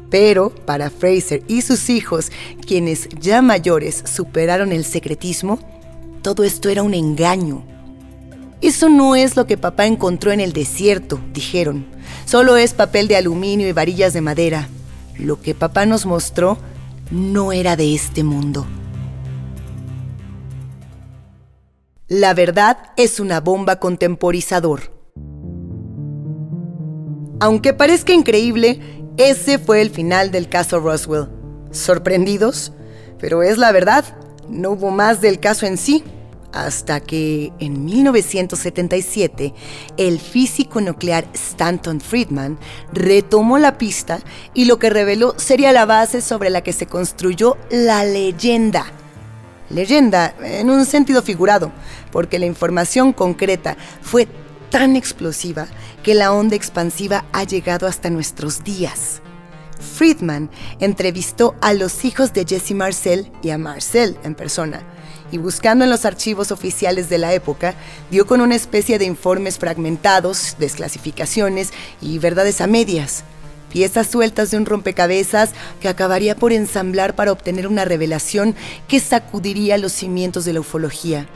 Pero 0.09 0.49
para 0.49 0.89
Fraser 0.89 1.43
y 1.47 1.61
sus 1.61 1.89
hijos, 1.89 2.31
quienes 2.65 3.09
ya 3.19 3.41
mayores 3.41 4.03
superaron 4.05 4.71
el 4.71 4.85
secretismo, 4.85 5.59
todo 6.21 6.43
esto 6.43 6.69
era 6.69 6.83
un 6.83 6.93
engaño. 6.93 7.63
Eso 8.61 8.89
no 8.89 9.15
es 9.15 9.35
lo 9.35 9.45
que 9.45 9.57
papá 9.57 9.85
encontró 9.85 10.31
en 10.31 10.39
el 10.39 10.53
desierto, 10.53 11.19
dijeron. 11.33 11.85
Solo 12.25 12.57
es 12.57 12.73
papel 12.73 13.07
de 13.07 13.15
aluminio 13.15 13.67
y 13.67 13.71
varillas 13.71 14.13
de 14.13 14.21
madera. 14.21 14.67
Lo 15.17 15.41
que 15.41 15.53
papá 15.53 15.85
nos 15.85 16.05
mostró 16.05 16.57
no 17.11 17.51
era 17.51 17.75
de 17.75 17.93
este 17.93 18.23
mundo. 18.23 18.65
La 22.07 22.33
verdad 22.33 22.77
es 22.95 23.19
una 23.19 23.41
bomba 23.41 23.79
contemporizador. 23.79 24.91
Aunque 27.39 27.73
parezca 27.73 28.13
increíble, 28.13 28.96
ese 29.17 29.59
fue 29.59 29.81
el 29.81 29.89
final 29.89 30.31
del 30.31 30.49
caso 30.49 30.79
Roswell. 30.79 31.27
¿Sorprendidos? 31.71 32.71
Pero 33.19 33.43
es 33.43 33.57
la 33.57 33.71
verdad, 33.71 34.05
no 34.47 34.71
hubo 34.71 34.91
más 34.91 35.21
del 35.21 35.39
caso 35.39 35.65
en 35.65 35.77
sí, 35.77 36.03
hasta 36.53 36.99
que 36.99 37.51
en 37.59 37.85
1977 37.85 39.53
el 39.97 40.19
físico 40.19 40.81
nuclear 40.81 41.27
Stanton 41.33 41.99
Friedman 41.99 42.57
retomó 42.93 43.57
la 43.57 43.77
pista 43.77 44.19
y 44.53 44.65
lo 44.65 44.79
que 44.79 44.89
reveló 44.89 45.33
sería 45.37 45.71
la 45.71 45.85
base 45.85 46.21
sobre 46.21 46.49
la 46.49 46.61
que 46.61 46.73
se 46.73 46.87
construyó 46.87 47.57
la 47.69 48.05
leyenda. 48.05 48.85
Leyenda 49.69 50.33
en 50.41 50.69
un 50.69 50.85
sentido 50.85 51.21
figurado, 51.21 51.71
porque 52.11 52.39
la 52.39 52.45
información 52.45 53.13
concreta 53.13 53.75
fue 54.01 54.27
tan 54.69 54.95
explosiva 54.95 55.67
que 56.03 56.13
la 56.13 56.33
onda 56.33 56.55
expansiva 56.55 57.25
ha 57.33 57.43
llegado 57.43 57.87
hasta 57.87 58.09
nuestros 58.09 58.63
días. 58.63 59.21
Friedman 59.79 60.49
entrevistó 60.79 61.55
a 61.61 61.73
los 61.73 62.03
hijos 62.05 62.33
de 62.33 62.45
Jesse 62.45 62.71
Marcel 62.71 63.31
y 63.43 63.51
a 63.51 63.57
Marcel 63.57 64.17
en 64.23 64.35
persona, 64.35 64.81
y 65.31 65.37
buscando 65.37 65.83
en 65.83 65.89
los 65.89 66.05
archivos 66.05 66.51
oficiales 66.51 67.09
de 67.09 67.17
la 67.17 67.33
época, 67.33 67.75
dio 68.09 68.25
con 68.25 68.41
una 68.41 68.55
especie 68.55 68.97
de 68.97 69.05
informes 69.05 69.57
fragmentados, 69.57 70.55
desclasificaciones 70.57 71.71
y 72.01 72.17
verdades 72.17 72.61
a 72.61 72.67
medias, 72.67 73.23
piezas 73.71 74.07
sueltas 74.07 74.51
de 74.51 74.57
un 74.57 74.65
rompecabezas 74.65 75.51
que 75.81 75.89
acabaría 75.89 76.35
por 76.35 76.53
ensamblar 76.53 77.15
para 77.15 77.31
obtener 77.31 77.67
una 77.67 77.85
revelación 77.85 78.55
que 78.87 78.99
sacudiría 78.99 79.77
los 79.77 79.91
cimientos 79.91 80.45
de 80.45 80.53
la 80.53 80.61
ufología 80.61 81.27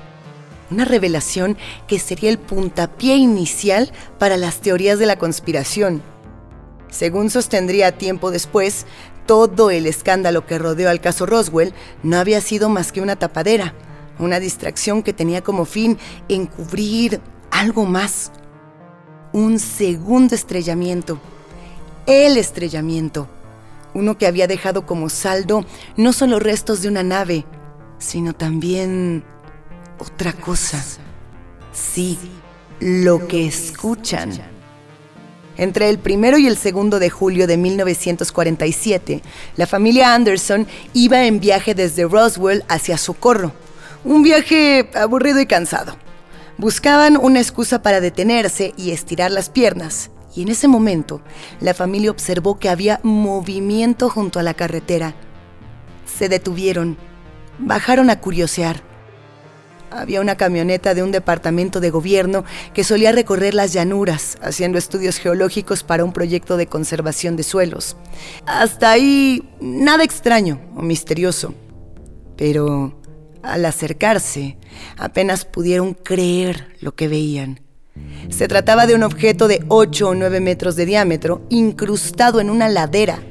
una 0.72 0.86
revelación 0.86 1.58
que 1.88 2.00
sería 2.00 2.30
el 2.30 2.40
puntapié 2.40 3.16
inicial 3.16 3.92
para 4.18 4.38
las 4.38 4.62
teorías 4.62 4.98
de 5.00 5.06
la 5.06 5.18
conspiración. 5.18 6.02
Según 6.90 7.30
sostendría 7.30 7.98
tiempo 7.98 8.32
después, 8.32 8.86
todo 9.26 9.70
el 9.70 9.86
escándalo 9.86 10.46
que 10.46 10.58
rodeó 10.58 10.90
al 10.90 11.02
caso 11.02 11.26
Roswell 11.26 11.74
no 12.04 12.18
había 12.18 12.42
sido 12.42 12.70
más 12.70 12.92
que 12.92 13.02
una 13.02 13.16
tapadera, 13.16 13.74
una 14.20 14.40
distracción 14.40 15.04
que 15.04 15.14
tenía 15.14 15.42
como 15.42 15.66
fin 15.66 15.98
encubrir 16.28 17.22
algo 17.50 17.86
más. 17.86 18.32
Un 19.34 19.60
segundo 19.60 20.36
estrellamiento. 20.36 21.20
El 22.06 22.38
estrellamiento. 22.38 23.28
Uno 23.94 24.18
que 24.18 24.28
había 24.28 24.48
dejado 24.48 24.86
como 24.86 25.10
saldo 25.10 25.66
no 25.96 26.14
solo 26.14 26.40
restos 26.40 26.82
de 26.82 26.90
una 26.90 27.04
nave, 27.04 27.46
sino 28.00 28.34
también 28.34 29.24
otra 30.02 30.34
cosa. 30.34 30.84
Sí, 31.72 32.18
lo 32.80 33.28
que 33.28 33.46
escuchan. 33.46 34.32
Entre 35.58 35.90
el 35.90 36.00
primero 36.00 36.40
y 36.40 36.48
el 36.48 36.58
segundo 36.58 36.98
de 36.98 37.12
julio 37.12 37.46
de 37.46 37.58
1947, 37.58 39.22
la 39.58 39.68
familia 39.68 40.16
Anderson 40.16 40.68
iba 40.94 41.26
en 41.26 41.40
viaje 41.40 41.76
desde 41.76 42.06
Roswell 42.06 42.64
hacia 42.68 42.98
Socorro. 42.98 43.54
Un 44.04 44.24
viaje 44.24 44.90
aburrido 44.96 45.40
y 45.40 45.46
cansado. 45.46 45.96
Buscaban 46.58 47.16
una 47.18 47.40
excusa 47.40 47.84
para 47.84 48.02
detenerse 48.02 48.74
y 48.78 48.92
estirar 48.92 49.30
las 49.30 49.50
piernas. 49.50 50.10
Y 50.36 50.42
en 50.44 50.48
ese 50.48 50.68
momento, 50.68 51.22
la 51.60 51.74
familia 51.74 52.10
observó 52.10 52.58
que 52.58 52.70
había 52.70 53.00
movimiento 53.04 54.10
junto 54.10 54.40
a 54.40 54.44
la 54.44 54.56
carretera. 54.56 55.14
Se 56.06 56.30
detuvieron, 56.30 56.98
bajaron 57.60 58.10
a 58.10 58.20
curiosear 58.20 58.91
había 59.92 60.22
una 60.22 60.38
camioneta 60.38 60.94
de 60.94 61.04
un 61.04 61.12
departamento 61.12 61.80
de 61.80 61.90
gobierno 61.90 62.46
que 62.74 62.84
solía 62.84 63.12
recorrer 63.12 63.54
las 63.54 63.74
llanuras 63.74 64.38
haciendo 64.42 64.78
estudios 64.78 65.18
geológicos 65.18 65.84
para 65.84 66.06
un 66.06 66.14
proyecto 66.14 66.58
de 66.58 66.68
conservación 66.68 67.36
de 67.36 67.44
suelos. 67.44 67.98
Hasta 68.46 68.92
ahí 68.92 69.50
nada 69.60 70.04
extraño 70.04 70.62
o 70.76 70.82
misterioso. 70.82 71.54
Pero 72.38 73.00
al 73.44 73.66
acercarse 73.66 74.58
apenas 74.98 75.46
pudieron 75.46 75.94
creer 75.94 76.76
lo 76.80 76.96
que 76.96 77.08
veían. 77.08 77.60
Se 78.30 78.48
trataba 78.48 78.88
de 78.88 78.96
un 78.96 79.04
objeto 79.04 79.48
de 79.48 79.64
8 79.68 80.10
o 80.10 80.16
9 80.16 80.40
metros 80.40 80.76
de 80.76 80.86
diámetro 80.86 81.42
incrustado 81.50 82.40
en 82.40 82.50
una 82.50 82.70
ladera. 82.70 83.22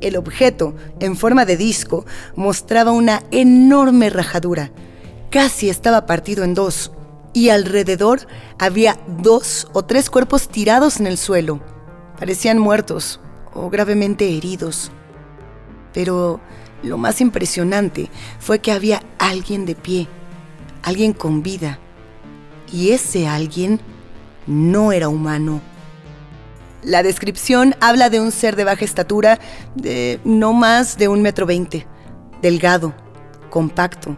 El 0.00 0.16
objeto, 0.16 0.74
en 0.98 1.14
forma 1.14 1.44
de 1.44 1.56
disco, 1.56 2.04
mostraba 2.34 2.90
una 2.90 3.22
enorme 3.30 4.10
rajadura 4.10 4.72
casi 5.30 5.70
estaba 5.70 6.06
partido 6.06 6.44
en 6.44 6.54
dos 6.54 6.92
y 7.32 7.50
alrededor 7.50 8.26
había 8.58 8.98
dos 9.06 9.68
o 9.72 9.84
tres 9.84 10.10
cuerpos 10.10 10.48
tirados 10.48 10.98
en 11.00 11.06
el 11.06 11.16
suelo. 11.16 11.60
Parecían 12.18 12.58
muertos 12.58 13.20
o 13.54 13.70
gravemente 13.70 14.36
heridos. 14.36 14.90
Pero 15.92 16.40
lo 16.82 16.98
más 16.98 17.20
impresionante 17.20 18.10
fue 18.38 18.58
que 18.58 18.72
había 18.72 19.02
alguien 19.18 19.64
de 19.64 19.74
pie, 19.74 20.08
alguien 20.82 21.12
con 21.12 21.42
vida. 21.42 21.78
Y 22.72 22.90
ese 22.90 23.26
alguien 23.26 23.80
no 24.46 24.92
era 24.92 25.08
humano. 25.08 25.60
La 26.82 27.02
descripción 27.02 27.74
habla 27.80 28.10
de 28.10 28.20
un 28.20 28.32
ser 28.32 28.56
de 28.56 28.64
baja 28.64 28.84
estatura, 28.84 29.38
de 29.74 30.20
no 30.24 30.52
más 30.52 30.96
de 30.96 31.08
un 31.08 31.20
metro 31.20 31.44
veinte, 31.44 31.86
delgado, 32.40 32.94
compacto, 33.50 34.16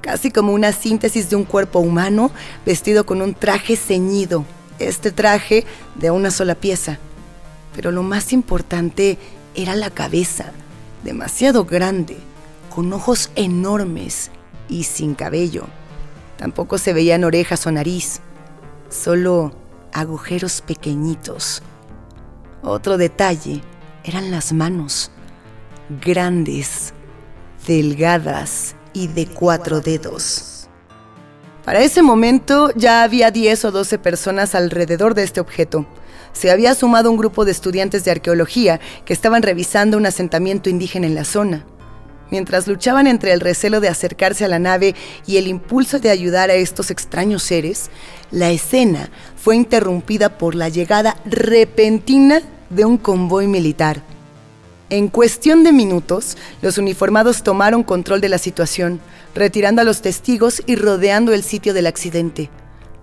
casi 0.00 0.30
como 0.30 0.52
una 0.52 0.72
síntesis 0.72 1.30
de 1.30 1.36
un 1.36 1.44
cuerpo 1.44 1.78
humano 1.78 2.30
vestido 2.64 3.04
con 3.04 3.22
un 3.22 3.34
traje 3.34 3.76
ceñido, 3.76 4.44
este 4.78 5.12
traje 5.12 5.64
de 5.96 6.10
una 6.10 6.30
sola 6.30 6.54
pieza. 6.54 6.98
Pero 7.74 7.92
lo 7.92 8.02
más 8.02 8.32
importante 8.32 9.18
era 9.54 9.74
la 9.74 9.90
cabeza, 9.90 10.52
demasiado 11.04 11.64
grande, 11.64 12.16
con 12.74 12.92
ojos 12.92 13.30
enormes 13.36 14.30
y 14.68 14.84
sin 14.84 15.14
cabello. 15.14 15.64
Tampoco 16.36 16.78
se 16.78 16.92
veían 16.92 17.24
orejas 17.24 17.66
o 17.66 17.72
nariz, 17.72 18.20
solo 18.88 19.52
agujeros 19.92 20.62
pequeñitos. 20.62 21.62
Otro 22.62 22.96
detalle 22.96 23.62
eran 24.04 24.30
las 24.30 24.52
manos, 24.52 25.10
grandes, 26.00 26.94
delgadas 27.66 28.74
y 28.92 29.08
de 29.08 29.26
cuatro 29.26 29.80
dedos. 29.80 30.68
Para 31.64 31.80
ese 31.80 32.02
momento 32.02 32.72
ya 32.74 33.02
había 33.02 33.30
10 33.30 33.66
o 33.66 33.70
12 33.70 33.98
personas 33.98 34.54
alrededor 34.54 35.14
de 35.14 35.22
este 35.22 35.40
objeto. 35.40 35.86
Se 36.32 36.50
había 36.50 36.74
sumado 36.74 37.10
un 37.10 37.16
grupo 37.16 37.44
de 37.44 37.52
estudiantes 37.52 38.04
de 38.04 38.10
arqueología 38.10 38.80
que 39.04 39.12
estaban 39.12 39.42
revisando 39.42 39.96
un 39.96 40.06
asentamiento 40.06 40.70
indígena 40.70 41.06
en 41.06 41.14
la 41.14 41.24
zona. 41.24 41.66
Mientras 42.30 42.68
luchaban 42.68 43.06
entre 43.06 43.32
el 43.32 43.40
recelo 43.40 43.80
de 43.80 43.88
acercarse 43.88 44.44
a 44.44 44.48
la 44.48 44.60
nave 44.60 44.94
y 45.26 45.36
el 45.36 45.48
impulso 45.48 45.98
de 45.98 46.10
ayudar 46.10 46.50
a 46.50 46.54
estos 46.54 46.90
extraños 46.90 47.42
seres, 47.42 47.90
la 48.30 48.50
escena 48.50 49.10
fue 49.36 49.56
interrumpida 49.56 50.38
por 50.38 50.54
la 50.54 50.68
llegada 50.68 51.16
repentina 51.24 52.40
de 52.70 52.84
un 52.84 52.98
convoy 52.98 53.48
militar. 53.48 54.02
En 54.90 55.06
cuestión 55.06 55.62
de 55.62 55.72
minutos, 55.72 56.36
los 56.62 56.76
uniformados 56.76 57.44
tomaron 57.44 57.84
control 57.84 58.20
de 58.20 58.28
la 58.28 58.38
situación, 58.38 59.00
retirando 59.36 59.80
a 59.80 59.84
los 59.84 60.02
testigos 60.02 60.64
y 60.66 60.74
rodeando 60.74 61.32
el 61.32 61.44
sitio 61.44 61.74
del 61.74 61.86
accidente. 61.86 62.50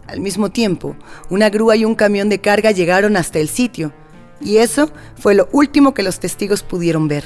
Al 0.06 0.20
mismo 0.20 0.50
tiempo, 0.50 0.98
una 1.30 1.50
grúa 1.50 1.78
y 1.78 1.86
un 1.86 1.96
camión 1.96 2.28
de 2.28 2.42
carga 2.42 2.72
llegaron 2.72 3.16
hasta 3.16 3.40
el 3.40 3.48
sitio, 3.48 3.94
y 4.42 4.58
eso 4.58 4.92
fue 5.16 5.34
lo 5.34 5.48
último 5.54 5.94
que 5.94 6.04
los 6.04 6.20
testigos 6.20 6.62
pudieron 6.62 7.08
ver. 7.08 7.24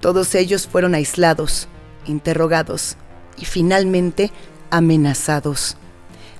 Todos 0.00 0.36
ellos 0.36 0.68
fueron 0.68 0.94
aislados, 0.94 1.66
interrogados 2.06 2.96
y 3.36 3.44
finalmente 3.44 4.30
amenazados 4.70 5.76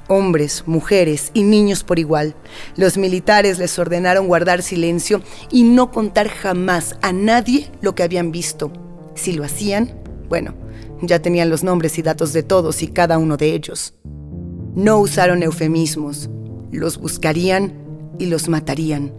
hombres, 0.09 0.65
mujeres 0.67 1.31
y 1.35 1.43
niños 1.43 1.85
por 1.85 1.99
igual. 1.99 2.35
Los 2.77 2.97
militares 2.97 3.59
les 3.59 3.79
ordenaron 3.79 4.27
guardar 4.27 4.63
silencio 4.63 5.23
y 5.51 5.65
no 5.65 5.91
contar 5.91 6.29
jamás 6.29 6.97
a 7.03 7.13
nadie 7.13 7.71
lo 7.81 7.95
que 7.95 8.03
habían 8.03 8.33
visto. 8.33 8.73
Si 9.15 9.33
lo 9.33 9.45
hacían, 9.45 9.95
bueno, 10.29 10.55
ya 11.03 11.21
tenían 11.21 11.51
los 11.51 11.65
nombres 11.65 11.99
y 11.99 12.03
datos 12.03 12.33
de 12.33 12.43
todos 12.43 12.83
y 12.83 12.89
cada 12.89 13.19
uno 13.19 13.37
de 13.37 13.55
ellos. 13.55 13.95
No 14.75 14.99
usaron 14.99 15.43
eufemismos, 15.43 16.29
los 16.73 16.99
buscarían 16.99 17.73
y 18.19 18.27
los 18.27 18.49
matarían. 18.49 19.13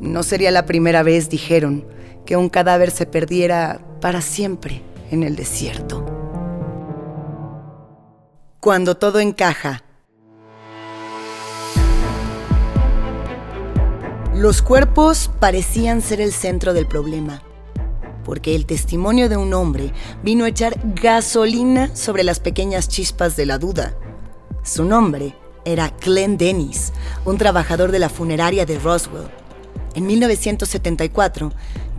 No 0.00 0.22
sería 0.22 0.50
la 0.50 0.66
primera 0.66 1.02
vez, 1.02 1.30
dijeron, 1.30 1.86
que 2.26 2.36
un 2.36 2.48
cadáver 2.48 2.90
se 2.90 3.06
perdiera 3.06 3.80
para 4.00 4.20
siempre 4.20 4.82
en 5.10 5.22
el 5.22 5.36
desierto. 5.36 6.04
Cuando 8.60 8.96
todo 8.96 9.20
encaja, 9.20 9.84
Los 14.36 14.60
cuerpos 14.60 15.30
parecían 15.40 16.02
ser 16.02 16.20
el 16.20 16.30
centro 16.30 16.74
del 16.74 16.86
problema, 16.86 17.42
porque 18.22 18.54
el 18.54 18.66
testimonio 18.66 19.30
de 19.30 19.38
un 19.38 19.54
hombre 19.54 19.94
vino 20.22 20.44
a 20.44 20.48
echar 20.48 20.78
gasolina 20.94 21.96
sobre 21.96 22.22
las 22.22 22.38
pequeñas 22.38 22.86
chispas 22.86 23.34
de 23.36 23.46
la 23.46 23.56
duda. 23.56 23.96
Su 24.62 24.84
nombre 24.84 25.34
era 25.64 25.90
Glenn 26.04 26.36
Dennis, 26.36 26.92
un 27.24 27.38
trabajador 27.38 27.92
de 27.92 27.98
la 27.98 28.10
funeraria 28.10 28.66
de 28.66 28.78
Roswell. 28.78 29.30
En 29.94 30.06
1974, 30.06 31.52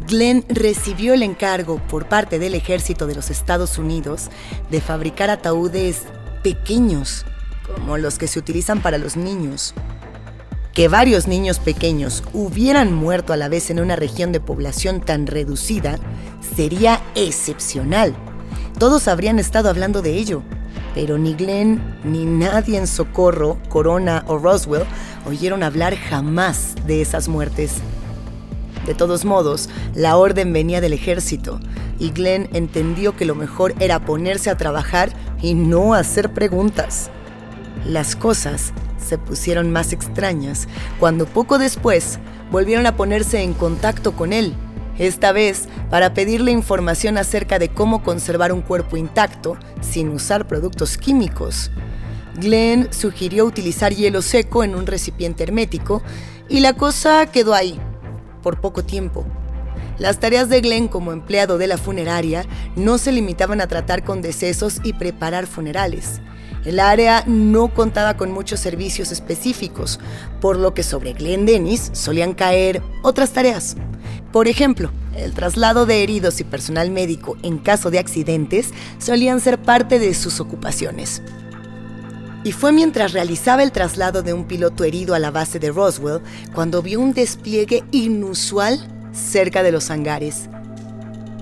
Glenn 0.07 0.45
recibió 0.47 1.15
el 1.15 1.23
encargo 1.23 1.81
por 1.87 2.07
parte 2.07 2.37
del 2.37 2.53
ejército 2.53 3.07
de 3.07 3.15
los 3.15 3.31
Estados 3.31 3.79
Unidos 3.79 4.29
de 4.69 4.79
fabricar 4.79 5.31
ataúdes 5.31 6.03
pequeños, 6.43 7.25
como 7.65 7.97
los 7.97 8.19
que 8.19 8.27
se 8.27 8.37
utilizan 8.37 8.83
para 8.83 8.99
los 8.99 9.17
niños. 9.17 9.73
Que 10.77 10.89
varios 10.89 11.27
niños 11.27 11.57
pequeños 11.57 12.23
hubieran 12.33 12.93
muerto 12.93 13.33
a 13.33 13.35
la 13.35 13.49
vez 13.49 13.71
en 13.71 13.79
una 13.79 13.95
región 13.95 14.31
de 14.31 14.39
población 14.39 15.01
tan 15.01 15.25
reducida 15.25 15.97
sería 16.55 17.01
excepcional. 17.15 18.15
Todos 18.77 19.07
habrían 19.07 19.39
estado 19.39 19.69
hablando 19.69 20.03
de 20.03 20.13
ello, 20.13 20.43
pero 20.93 21.17
ni 21.17 21.33
Glenn 21.33 21.81
ni 22.03 22.25
nadie 22.25 22.77
en 22.77 22.85
Socorro, 22.85 23.57
Corona 23.69 24.23
o 24.27 24.37
Roswell 24.37 24.85
oyeron 25.27 25.63
hablar 25.63 25.95
jamás 25.95 26.75
de 26.85 27.01
esas 27.01 27.27
muertes. 27.27 27.77
De 28.85 28.93
todos 28.93 29.25
modos, 29.25 29.69
la 29.95 30.15
orden 30.15 30.53
venía 30.53 30.79
del 30.79 30.93
ejército 30.93 31.59
y 31.97 32.11
Glenn 32.11 32.49
entendió 32.53 33.15
que 33.15 33.25
lo 33.25 33.33
mejor 33.33 33.73
era 33.79 34.05
ponerse 34.05 34.51
a 34.51 34.57
trabajar 34.57 35.09
y 35.41 35.55
no 35.55 35.95
hacer 35.95 36.33
preguntas. 36.33 37.09
Las 37.83 38.15
cosas 38.15 38.73
se 39.07 39.17
pusieron 39.17 39.71
más 39.71 39.93
extrañas 39.93 40.67
cuando 40.99 41.25
poco 41.25 41.57
después 41.57 42.19
volvieron 42.51 42.85
a 42.85 42.95
ponerse 42.95 43.41
en 43.41 43.53
contacto 43.53 44.13
con 44.13 44.33
él, 44.33 44.53
esta 44.97 45.31
vez 45.31 45.67
para 45.89 46.13
pedirle 46.13 46.51
información 46.51 47.17
acerca 47.17 47.59
de 47.59 47.69
cómo 47.69 48.03
conservar 48.03 48.51
un 48.51 48.61
cuerpo 48.61 48.97
intacto 48.97 49.57
sin 49.81 50.09
usar 50.09 50.47
productos 50.47 50.97
químicos. 50.97 51.71
Glenn 52.35 52.89
sugirió 52.91 53.45
utilizar 53.45 53.93
hielo 53.93 54.21
seco 54.21 54.63
en 54.63 54.75
un 54.75 54.85
recipiente 54.85 55.43
hermético 55.43 56.03
y 56.49 56.59
la 56.59 56.73
cosa 56.73 57.25
quedó 57.27 57.53
ahí, 57.53 57.79
por 58.43 58.61
poco 58.61 58.83
tiempo. 58.83 59.25
Las 59.97 60.19
tareas 60.19 60.47
de 60.47 60.61
Glenn 60.61 60.87
como 60.87 61.11
empleado 61.11 61.57
de 61.57 61.65
la 61.65 61.77
funeraria 61.77 62.45
no 62.75 62.99
se 62.99 63.11
limitaban 63.11 63.61
a 63.61 63.67
tratar 63.67 64.03
con 64.03 64.21
decesos 64.21 64.79
y 64.83 64.93
preparar 64.93 65.47
funerales. 65.47 66.21
El 66.67 66.81
área 66.81 67.23
no 67.25 67.73
contaba 67.73 68.17
con 68.17 68.33
muchos 68.33 68.59
servicios 68.59 69.13
específicos, 69.13 70.01
por 70.41 70.57
lo 70.57 70.73
que 70.73 70.83
sobre 70.83 71.13
Glenn 71.13 71.45
Dennis 71.45 71.91
solían 71.93 72.33
caer 72.33 72.81
otras 73.03 73.31
tareas. 73.31 73.77
Por 74.33 74.49
ejemplo, 74.49 74.91
el 75.15 75.33
traslado 75.33 75.85
de 75.85 76.03
heridos 76.03 76.41
y 76.41 76.43
personal 76.43 76.91
médico 76.91 77.37
en 77.41 77.57
caso 77.57 77.89
de 77.89 77.99
accidentes 77.99 78.71
solían 78.97 79.39
ser 79.39 79.61
parte 79.61 79.97
de 79.97 80.13
sus 80.13 80.41
ocupaciones. 80.41 81.21
Y 82.43 82.51
fue 82.51 82.73
mientras 82.73 83.13
realizaba 83.13 83.63
el 83.63 83.71
traslado 83.71 84.21
de 84.21 84.33
un 84.33 84.43
piloto 84.43 84.83
herido 84.83 85.15
a 85.15 85.19
la 85.19 85.31
base 85.31 85.59
de 85.59 85.71
Roswell 85.71 86.19
cuando 86.53 86.81
vio 86.81 86.99
un 86.99 87.13
despliegue 87.13 87.85
inusual 87.91 88.85
cerca 89.13 89.63
de 89.63 89.71
los 89.71 89.89
hangares. 89.89 90.49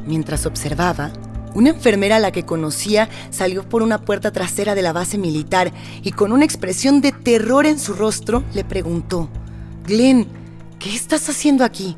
Mientras 0.05 0.45
observaba, 0.45 1.11
una 1.55 1.69
enfermera 1.69 2.17
a 2.17 2.19
la 2.19 2.31
que 2.31 2.45
conocía 2.45 3.09
salió 3.31 3.67
por 3.67 3.81
una 3.81 4.01
puerta 4.01 4.31
trasera 4.31 4.75
de 4.75 4.83
la 4.83 4.93
base 4.93 5.17
militar 5.17 5.71
y 6.03 6.11
con 6.11 6.31
una 6.31 6.45
expresión 6.45 7.01
de 7.01 7.11
terror 7.11 7.65
en 7.65 7.79
su 7.79 7.93
rostro 7.93 8.43
le 8.53 8.63
preguntó, 8.63 9.29
Glenn, 9.87 10.27
¿qué 10.79 10.93
estás 10.93 11.27
haciendo 11.29 11.63
aquí? 11.63 11.95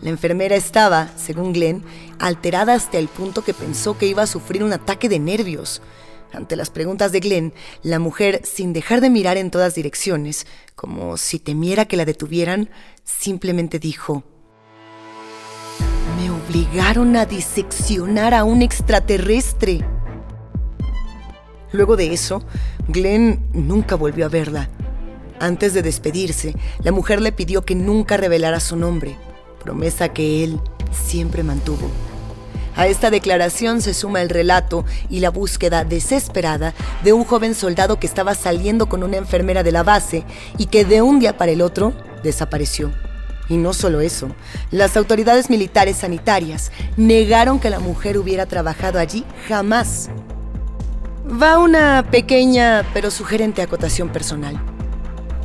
La 0.00 0.10
enfermera 0.10 0.54
estaba, 0.54 1.10
según 1.16 1.52
Glenn, 1.52 1.82
alterada 2.20 2.74
hasta 2.74 2.98
el 2.98 3.08
punto 3.08 3.42
que 3.42 3.52
pensó 3.52 3.98
que 3.98 4.06
iba 4.06 4.22
a 4.22 4.28
sufrir 4.28 4.62
un 4.62 4.72
ataque 4.72 5.08
de 5.08 5.18
nervios. 5.18 5.82
Ante 6.32 6.56
las 6.56 6.70
preguntas 6.70 7.10
de 7.10 7.20
Glenn, 7.20 7.52
la 7.82 7.98
mujer, 7.98 8.42
sin 8.44 8.72
dejar 8.72 9.00
de 9.00 9.10
mirar 9.10 9.38
en 9.38 9.50
todas 9.50 9.74
direcciones, 9.74 10.46
como 10.76 11.16
si 11.16 11.40
temiera 11.40 11.86
que 11.86 11.96
la 11.96 12.04
detuvieran, 12.04 12.70
simplemente 13.02 13.78
dijo, 13.80 14.22
obligaron 16.48 17.14
a 17.16 17.26
diseccionar 17.26 18.32
a 18.32 18.44
un 18.44 18.62
extraterrestre. 18.62 19.80
Luego 21.72 21.94
de 21.96 22.14
eso, 22.14 22.42
Glenn 22.88 23.46
nunca 23.52 23.96
volvió 23.96 24.24
a 24.24 24.30
verla. 24.30 24.70
Antes 25.40 25.74
de 25.74 25.82
despedirse, 25.82 26.54
la 26.82 26.90
mujer 26.90 27.20
le 27.20 27.32
pidió 27.32 27.66
que 27.66 27.74
nunca 27.74 28.16
revelara 28.16 28.60
su 28.60 28.76
nombre, 28.76 29.18
promesa 29.62 30.08
que 30.14 30.42
él 30.42 30.58
siempre 30.90 31.42
mantuvo. 31.42 31.90
A 32.76 32.86
esta 32.86 33.10
declaración 33.10 33.82
se 33.82 33.92
suma 33.92 34.22
el 34.22 34.30
relato 34.30 34.86
y 35.10 35.20
la 35.20 35.28
búsqueda 35.28 35.84
desesperada 35.84 36.72
de 37.04 37.12
un 37.12 37.24
joven 37.24 37.54
soldado 37.54 38.00
que 38.00 38.06
estaba 38.06 38.34
saliendo 38.34 38.88
con 38.88 39.02
una 39.02 39.18
enfermera 39.18 39.62
de 39.62 39.72
la 39.72 39.82
base 39.82 40.24
y 40.56 40.66
que 40.66 40.86
de 40.86 41.02
un 41.02 41.18
día 41.18 41.36
para 41.36 41.52
el 41.52 41.60
otro 41.60 41.92
desapareció. 42.22 42.90
Y 43.48 43.56
no 43.56 43.72
solo 43.72 44.00
eso, 44.00 44.28
las 44.70 44.96
autoridades 44.96 45.48
militares 45.48 45.98
sanitarias 45.98 46.70
negaron 46.96 47.58
que 47.58 47.70
la 47.70 47.80
mujer 47.80 48.18
hubiera 48.18 48.46
trabajado 48.46 48.98
allí 48.98 49.24
jamás. 49.48 50.10
Va 51.30 51.58
una 51.58 52.04
pequeña 52.10 52.84
pero 52.92 53.10
sugerente 53.10 53.62
acotación 53.62 54.10
personal. 54.10 54.60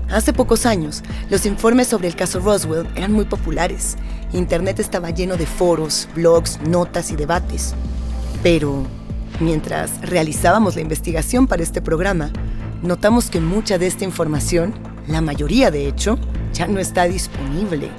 Hace 0.10 0.32
pocos 0.32 0.66
años, 0.66 1.02
los 1.30 1.46
informes 1.46 1.88
sobre 1.88 2.08
el 2.08 2.16
caso 2.16 2.40
Roswell 2.40 2.88
eran 2.96 3.14
muy 3.14 3.26
populares. 3.26 3.96
Internet 4.32 4.80
estaba 4.80 5.10
lleno 5.10 5.38
de 5.38 5.46
foros, 5.46 6.08
blogs, 6.14 6.60
notas 6.62 7.10
y 7.12 7.16
debates. 7.16 7.74
Pero, 8.44 8.86
mientras 9.40 10.02
realizábamos 10.02 10.76
la 10.76 10.82
investigación 10.82 11.48
para 11.48 11.64
este 11.64 11.82
programa, 11.82 12.32
notamos 12.84 13.30
que 13.30 13.40
mucha 13.40 13.78
de 13.78 13.88
esta 13.88 14.04
información, 14.04 14.74
la 15.08 15.22
mayoría 15.22 15.72
de 15.72 15.88
hecho, 15.88 16.20
ya 16.54 16.68
no 16.68 16.80
está 16.80 17.06
disponible. 17.06 17.90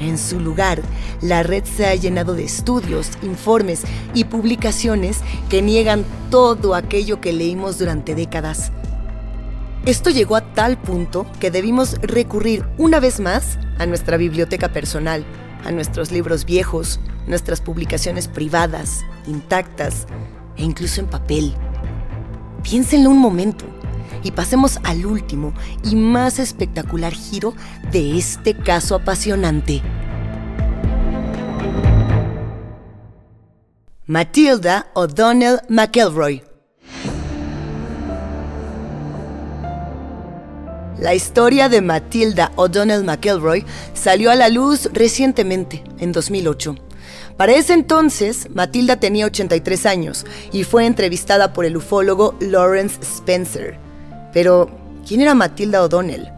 En 0.00 0.18
su 0.18 0.40
lugar, 0.40 0.82
la 1.20 1.42
red 1.42 1.64
se 1.64 1.86
ha 1.86 1.94
llenado 1.94 2.34
de 2.34 2.44
estudios, 2.44 3.10
informes 3.22 3.82
y 4.14 4.24
publicaciones 4.24 5.20
que 5.48 5.62
niegan 5.62 6.04
todo 6.30 6.74
aquello 6.74 7.20
que 7.20 7.32
leímos 7.32 7.78
durante 7.78 8.14
décadas. 8.14 8.72
Esto 9.86 10.10
llegó 10.10 10.36
a 10.36 10.54
tal 10.54 10.78
punto 10.78 11.26
que 11.40 11.50
debimos 11.50 11.94
recurrir 12.00 12.64
una 12.78 13.00
vez 13.00 13.20
más 13.20 13.58
a 13.78 13.86
nuestra 13.86 14.16
biblioteca 14.16 14.72
personal, 14.72 15.24
a 15.64 15.72
nuestros 15.72 16.10
libros 16.10 16.44
viejos, 16.44 17.00
nuestras 17.26 17.60
publicaciones 17.60 18.28
privadas, 18.28 19.04
intactas 19.26 20.06
e 20.56 20.64
incluso 20.64 21.00
en 21.00 21.06
papel. 21.06 21.54
Piénsenlo 22.62 23.10
un 23.10 23.18
momento 23.18 23.64
y 24.22 24.32
pasemos 24.32 24.78
al 24.84 25.06
último 25.06 25.52
y 25.84 25.96
más 25.96 26.38
espectacular 26.38 27.12
giro 27.12 27.54
de 27.90 28.18
este 28.18 28.56
caso 28.56 28.94
apasionante. 28.94 29.82
Matilda 34.06 34.88
O'Donnell 34.94 35.60
McElroy. 35.68 36.42
La 40.98 41.14
historia 41.14 41.68
de 41.68 41.80
Matilda 41.80 42.52
O'Donnell 42.56 43.04
McElroy 43.04 43.64
salió 43.94 44.30
a 44.30 44.34
la 44.34 44.48
luz 44.48 44.88
recientemente, 44.92 45.82
en 45.98 46.12
2008. 46.12 46.76
Para 47.36 47.54
ese 47.54 47.72
entonces, 47.72 48.48
Matilda 48.54 48.96
tenía 48.96 49.26
83 49.26 49.86
años 49.86 50.26
y 50.52 50.64
fue 50.64 50.86
entrevistada 50.86 51.52
por 51.52 51.64
el 51.64 51.76
ufólogo 51.76 52.36
Lawrence 52.40 53.00
Spencer. 53.02 53.91
Pero, 54.32 54.70
¿quién 55.06 55.20
era 55.20 55.34
Matilda 55.34 55.82
O'Donnell? 55.82 56.30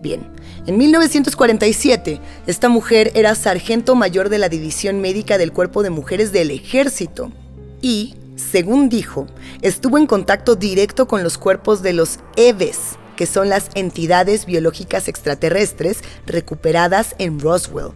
Bien, 0.00 0.26
en 0.66 0.78
1947, 0.78 2.20
esta 2.46 2.68
mujer 2.68 3.10
era 3.14 3.34
sargento 3.34 3.94
mayor 3.94 4.28
de 4.28 4.38
la 4.38 4.48
División 4.48 5.00
Médica 5.00 5.38
del 5.38 5.52
Cuerpo 5.52 5.82
de 5.82 5.90
Mujeres 5.90 6.32
del 6.32 6.50
Ejército 6.50 7.32
y, 7.80 8.14
según 8.36 8.88
dijo, 8.88 9.26
estuvo 9.60 9.98
en 9.98 10.06
contacto 10.06 10.54
directo 10.54 11.08
con 11.08 11.24
los 11.24 11.36
cuerpos 11.36 11.82
de 11.82 11.92
los 11.92 12.20
EVES, 12.36 12.96
que 13.16 13.26
son 13.26 13.48
las 13.48 13.70
entidades 13.74 14.46
biológicas 14.46 15.08
extraterrestres 15.08 15.98
recuperadas 16.26 17.14
en 17.18 17.40
Roswell. 17.40 17.92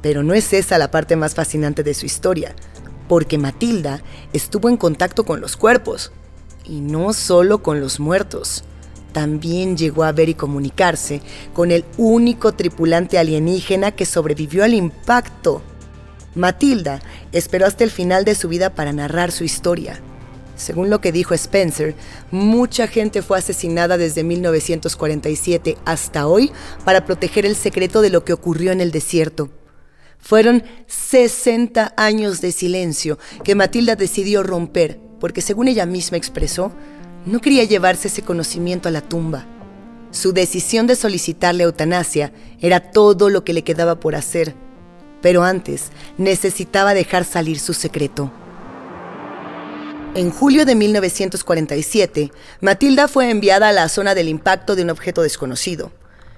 Pero 0.00 0.22
no 0.22 0.32
es 0.34 0.52
esa 0.54 0.78
la 0.78 0.90
parte 0.90 1.16
más 1.16 1.34
fascinante 1.34 1.82
de 1.82 1.94
su 1.94 2.06
historia, 2.06 2.54
porque 3.08 3.38
Matilda 3.38 4.02
estuvo 4.32 4.68
en 4.68 4.76
contacto 4.78 5.24
con 5.24 5.40
los 5.40 5.56
cuerpos, 5.56 6.12
y 6.64 6.80
no 6.80 7.12
solo 7.12 7.62
con 7.62 7.80
los 7.80 8.00
muertos. 8.00 8.64
También 9.12 9.76
llegó 9.76 10.02
a 10.02 10.12
ver 10.12 10.28
y 10.28 10.34
comunicarse 10.34 11.20
con 11.52 11.70
el 11.70 11.84
único 11.96 12.52
tripulante 12.52 13.16
alienígena 13.16 13.92
que 13.92 14.06
sobrevivió 14.06 14.64
al 14.64 14.74
impacto. 14.74 15.62
Matilda 16.34 17.00
esperó 17.30 17.66
hasta 17.66 17.84
el 17.84 17.90
final 17.90 18.24
de 18.24 18.34
su 18.34 18.48
vida 18.48 18.74
para 18.74 18.92
narrar 18.92 19.30
su 19.30 19.44
historia. 19.44 20.00
Según 20.56 20.90
lo 20.90 21.00
que 21.00 21.12
dijo 21.12 21.34
Spencer, 21.34 21.94
mucha 22.30 22.86
gente 22.86 23.22
fue 23.22 23.38
asesinada 23.38 23.96
desde 23.96 24.24
1947 24.24 25.78
hasta 25.84 26.26
hoy 26.26 26.52
para 26.84 27.04
proteger 27.04 27.44
el 27.46 27.56
secreto 27.56 28.02
de 28.02 28.10
lo 28.10 28.24
que 28.24 28.32
ocurrió 28.32 28.72
en 28.72 28.80
el 28.80 28.90
desierto. 28.90 29.50
Fueron 30.18 30.64
60 30.86 31.94
años 31.96 32.40
de 32.40 32.50
silencio 32.50 33.18
que 33.42 33.54
Matilda 33.54 33.94
decidió 33.94 34.42
romper 34.42 35.03
porque 35.24 35.40
según 35.40 35.68
ella 35.68 35.86
misma 35.86 36.18
expresó, 36.18 36.70
no 37.24 37.40
quería 37.40 37.64
llevarse 37.64 38.08
ese 38.08 38.20
conocimiento 38.20 38.90
a 38.90 38.92
la 38.92 39.00
tumba. 39.00 39.46
Su 40.10 40.34
decisión 40.34 40.86
de 40.86 40.96
solicitarle 40.96 41.64
eutanasia 41.64 42.30
era 42.60 42.90
todo 42.90 43.30
lo 43.30 43.42
que 43.42 43.54
le 43.54 43.64
quedaba 43.64 43.98
por 43.98 44.16
hacer, 44.16 44.54
pero 45.22 45.42
antes 45.42 45.92
necesitaba 46.18 46.92
dejar 46.92 47.24
salir 47.24 47.58
su 47.58 47.72
secreto. 47.72 48.30
En 50.14 50.30
julio 50.30 50.66
de 50.66 50.74
1947, 50.74 52.30
Matilda 52.60 53.08
fue 53.08 53.30
enviada 53.30 53.70
a 53.70 53.72
la 53.72 53.88
zona 53.88 54.14
del 54.14 54.28
impacto 54.28 54.76
de 54.76 54.82
un 54.82 54.90
objeto 54.90 55.22
desconocido. 55.22 55.90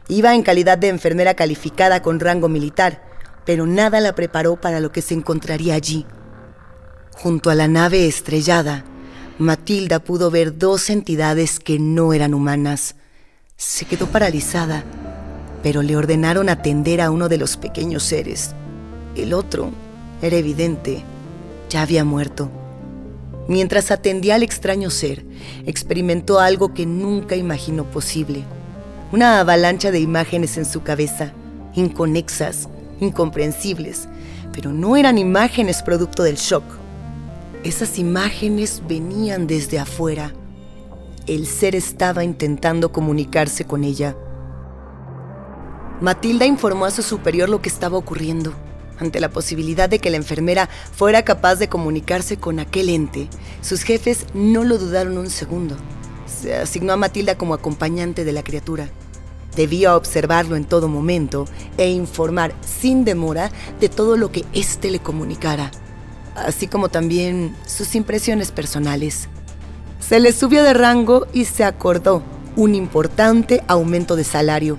Iba 0.06 0.32
en 0.32 0.44
calidad 0.44 0.78
de 0.78 0.90
enfermera 0.90 1.34
calificada 1.34 2.02
con 2.02 2.20
rango 2.20 2.48
militar, 2.48 3.02
pero 3.44 3.66
nada 3.66 3.98
la 3.98 4.14
preparó 4.14 4.60
para 4.60 4.78
lo 4.78 4.92
que 4.92 5.02
se 5.02 5.14
encontraría 5.14 5.74
allí. 5.74 6.06
Junto 7.18 7.48
a 7.48 7.54
la 7.54 7.66
nave 7.66 8.06
estrellada, 8.06 8.84
Matilda 9.38 10.00
pudo 10.00 10.30
ver 10.30 10.58
dos 10.58 10.90
entidades 10.90 11.58
que 11.58 11.78
no 11.78 12.12
eran 12.12 12.34
humanas. 12.34 12.94
Se 13.56 13.86
quedó 13.86 14.06
paralizada, 14.06 14.84
pero 15.62 15.80
le 15.80 15.96
ordenaron 15.96 16.50
atender 16.50 17.00
a 17.00 17.10
uno 17.10 17.30
de 17.30 17.38
los 17.38 17.56
pequeños 17.56 18.02
seres. 18.02 18.54
El 19.16 19.32
otro, 19.32 19.70
era 20.20 20.36
evidente, 20.36 21.04
ya 21.70 21.80
había 21.80 22.04
muerto. 22.04 22.50
Mientras 23.48 23.90
atendía 23.90 24.34
al 24.34 24.42
extraño 24.42 24.90
ser, 24.90 25.24
experimentó 25.64 26.38
algo 26.38 26.74
que 26.74 26.84
nunca 26.84 27.34
imaginó 27.34 27.84
posible. 27.84 28.44
Una 29.10 29.40
avalancha 29.40 29.90
de 29.90 30.00
imágenes 30.00 30.58
en 30.58 30.66
su 30.66 30.82
cabeza, 30.82 31.32
inconexas, 31.74 32.68
incomprensibles, 33.00 34.06
pero 34.52 34.70
no 34.70 34.98
eran 34.98 35.16
imágenes 35.16 35.82
producto 35.82 36.22
del 36.22 36.36
shock 36.36 36.75
esas 37.66 37.98
imágenes 37.98 38.82
venían 38.86 39.46
desde 39.46 39.78
afuera. 39.78 40.32
El 41.26 41.46
ser 41.46 41.74
estaba 41.74 42.22
intentando 42.22 42.92
comunicarse 42.92 43.64
con 43.64 43.82
ella. 43.82 44.16
Matilda 46.00 46.46
informó 46.46 46.84
a 46.84 46.90
su 46.92 47.02
superior 47.02 47.48
lo 47.48 47.60
que 47.60 47.68
estaba 47.68 47.98
ocurriendo. 47.98 48.52
Ante 48.98 49.18
la 49.18 49.30
posibilidad 49.30 49.88
de 49.88 49.98
que 49.98 50.10
la 50.10 50.16
enfermera 50.16 50.68
fuera 50.92 51.24
capaz 51.24 51.56
de 51.56 51.68
comunicarse 51.68 52.36
con 52.36 52.60
aquel 52.60 52.88
ente, 52.88 53.28
sus 53.62 53.82
jefes 53.82 54.26
no 54.32 54.62
lo 54.62 54.78
dudaron 54.78 55.18
un 55.18 55.28
segundo. 55.28 55.76
Se 56.26 56.54
asignó 56.54 56.92
a 56.92 56.96
Matilda 56.96 57.36
como 57.36 57.54
acompañante 57.54 58.24
de 58.24 58.32
la 58.32 58.44
criatura. 58.44 58.88
Debía 59.56 59.96
observarlo 59.96 60.54
en 60.54 60.66
todo 60.66 60.86
momento 60.86 61.46
e 61.78 61.90
informar 61.90 62.54
sin 62.60 63.04
demora 63.04 63.50
de 63.80 63.88
todo 63.88 64.16
lo 64.16 64.30
que 64.30 64.44
éste 64.52 64.90
le 64.90 65.00
comunicara 65.00 65.72
así 66.36 66.66
como 66.66 66.88
también 66.88 67.54
sus 67.66 67.94
impresiones 67.94 68.52
personales. 68.52 69.28
Se 70.00 70.20
le 70.20 70.32
subió 70.32 70.62
de 70.62 70.74
rango 70.74 71.26
y 71.32 71.46
se 71.46 71.64
acordó 71.64 72.22
un 72.54 72.74
importante 72.74 73.62
aumento 73.66 74.16
de 74.16 74.24
salario. 74.24 74.78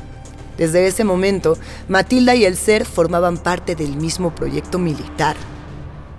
Desde 0.58 0.88
ese 0.88 1.04
momento, 1.04 1.58
Matilda 1.88 2.34
y 2.36 2.46
el 2.46 2.58
ser 2.58 2.86
formaban 2.86 3.38
parte 3.38 3.76
del 3.76 3.96
mismo 3.96 4.34
proyecto 4.34 4.80
militar. 4.80 5.36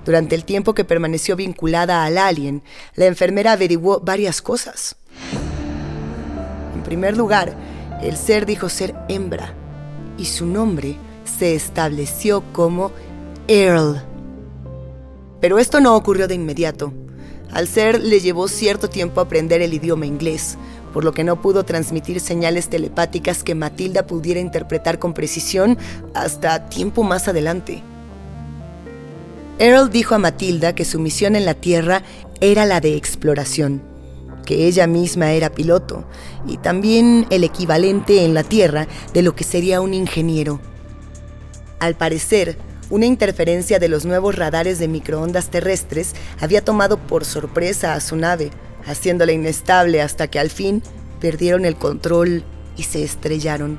Durante 0.04 0.34
el 0.34 0.44
tiempo 0.44 0.74
que 0.74 0.84
permaneció 0.84 1.36
vinculada 1.36 2.04
al 2.04 2.18
alien, 2.18 2.62
la 2.94 3.06
enfermera 3.06 3.52
averiguó 3.52 4.00
varias 4.00 4.40
cosas. 4.40 4.96
En 6.74 6.82
primer 6.82 7.16
lugar, 7.16 7.54
el 8.00 8.16
ser 8.16 8.46
dijo 8.46 8.68
ser 8.68 8.94
hembra 9.08 9.52
y 10.16 10.24
su 10.26 10.46
nombre 10.46 10.96
se 11.24 11.54
estableció 11.54 12.42
como 12.52 12.92
Earl. 13.48 14.07
Pero 15.40 15.58
esto 15.58 15.80
no 15.80 15.94
ocurrió 15.96 16.28
de 16.28 16.34
inmediato. 16.34 16.92
Al 17.52 17.66
ser 17.66 18.00
le 18.00 18.20
llevó 18.20 18.48
cierto 18.48 18.88
tiempo 18.88 19.20
aprender 19.20 19.62
el 19.62 19.72
idioma 19.72 20.06
inglés, 20.06 20.58
por 20.92 21.04
lo 21.04 21.12
que 21.12 21.24
no 21.24 21.40
pudo 21.40 21.64
transmitir 21.64 22.20
señales 22.20 22.68
telepáticas 22.68 23.42
que 23.42 23.54
Matilda 23.54 24.06
pudiera 24.06 24.40
interpretar 24.40 24.98
con 24.98 25.14
precisión 25.14 25.78
hasta 26.14 26.68
tiempo 26.68 27.02
más 27.02 27.28
adelante. 27.28 27.82
Earl 29.58 29.90
dijo 29.90 30.14
a 30.14 30.18
Matilda 30.18 30.74
que 30.74 30.84
su 30.84 31.00
misión 31.00 31.36
en 31.36 31.44
la 31.44 31.54
Tierra 31.54 32.02
era 32.40 32.64
la 32.64 32.80
de 32.80 32.96
exploración, 32.96 33.82
que 34.46 34.66
ella 34.66 34.86
misma 34.86 35.32
era 35.32 35.50
piloto 35.50 36.04
y 36.46 36.58
también 36.58 37.26
el 37.30 37.44
equivalente 37.44 38.24
en 38.24 38.34
la 38.34 38.44
Tierra 38.44 38.86
de 39.12 39.22
lo 39.22 39.34
que 39.34 39.44
sería 39.44 39.80
un 39.80 39.94
ingeniero. 39.94 40.60
Al 41.80 41.96
parecer, 41.96 42.58
una 42.90 43.06
interferencia 43.06 43.78
de 43.78 43.88
los 43.88 44.04
nuevos 44.04 44.36
radares 44.36 44.78
de 44.78 44.88
microondas 44.88 45.50
terrestres 45.50 46.14
había 46.40 46.64
tomado 46.64 46.98
por 46.98 47.24
sorpresa 47.24 47.94
a 47.94 48.00
su 48.00 48.16
nave, 48.16 48.50
haciéndola 48.86 49.32
inestable 49.32 50.00
hasta 50.00 50.28
que 50.28 50.38
al 50.38 50.50
fin 50.50 50.82
perdieron 51.20 51.64
el 51.64 51.76
control 51.76 52.44
y 52.76 52.84
se 52.84 53.02
estrellaron. 53.02 53.78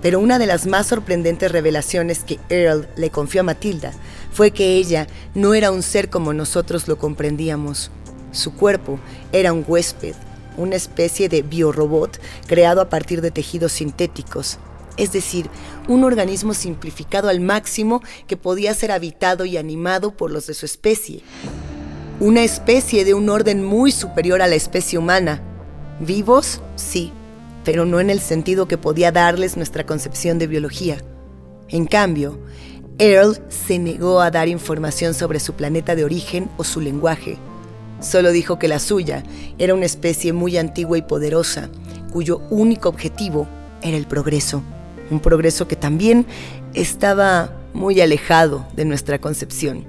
Pero 0.00 0.20
una 0.20 0.38
de 0.38 0.46
las 0.46 0.66
más 0.66 0.86
sorprendentes 0.86 1.50
revelaciones 1.50 2.20
que 2.20 2.38
Earl 2.48 2.88
le 2.96 3.10
confió 3.10 3.40
a 3.40 3.44
Matilda 3.44 3.92
fue 4.32 4.52
que 4.52 4.76
ella 4.76 5.08
no 5.34 5.54
era 5.54 5.72
un 5.72 5.82
ser 5.82 6.08
como 6.08 6.32
nosotros 6.32 6.86
lo 6.86 6.98
comprendíamos. 6.98 7.90
Su 8.30 8.54
cuerpo 8.54 9.00
era 9.32 9.52
un 9.52 9.64
huésped, 9.66 10.14
una 10.56 10.76
especie 10.76 11.28
de 11.28 11.42
biorobot 11.42 12.20
creado 12.46 12.80
a 12.80 12.88
partir 12.88 13.20
de 13.20 13.30
tejidos 13.30 13.72
sintéticos, 13.72 14.58
es 14.98 15.12
decir, 15.12 15.48
un 15.86 16.04
organismo 16.04 16.52
simplificado 16.52 17.28
al 17.28 17.40
máximo 17.40 18.02
que 18.26 18.36
podía 18.36 18.74
ser 18.74 18.92
habitado 18.92 19.44
y 19.44 19.56
animado 19.56 20.10
por 20.10 20.30
los 20.30 20.46
de 20.48 20.54
su 20.54 20.66
especie. 20.66 21.22
Una 22.20 22.42
especie 22.42 23.04
de 23.04 23.14
un 23.14 23.30
orden 23.30 23.64
muy 23.64 23.92
superior 23.92 24.42
a 24.42 24.48
la 24.48 24.56
especie 24.56 24.98
humana. 24.98 25.40
Vivos, 26.00 26.60
sí, 26.76 27.12
pero 27.64 27.86
no 27.86 28.00
en 28.00 28.10
el 28.10 28.20
sentido 28.20 28.66
que 28.66 28.76
podía 28.76 29.12
darles 29.12 29.56
nuestra 29.56 29.86
concepción 29.86 30.38
de 30.38 30.48
biología. 30.48 30.98
En 31.68 31.86
cambio, 31.86 32.38
Earl 32.98 33.38
se 33.48 33.78
negó 33.78 34.20
a 34.20 34.30
dar 34.32 34.48
información 34.48 35.14
sobre 35.14 35.38
su 35.38 35.54
planeta 35.54 35.94
de 35.94 36.04
origen 36.04 36.50
o 36.56 36.64
su 36.64 36.80
lenguaje. 36.80 37.38
Solo 38.00 38.32
dijo 38.32 38.58
que 38.58 38.68
la 38.68 38.78
suya 38.78 39.22
era 39.58 39.74
una 39.74 39.86
especie 39.86 40.32
muy 40.32 40.56
antigua 40.56 40.98
y 40.98 41.02
poderosa, 41.02 41.68
cuyo 42.12 42.40
único 42.50 42.88
objetivo 42.88 43.46
era 43.82 43.96
el 43.96 44.06
progreso. 44.06 44.62
Un 45.10 45.20
progreso 45.20 45.68
que 45.68 45.76
también 45.76 46.26
estaba 46.74 47.52
muy 47.72 48.00
alejado 48.00 48.66
de 48.74 48.84
nuestra 48.84 49.18
concepción. 49.20 49.84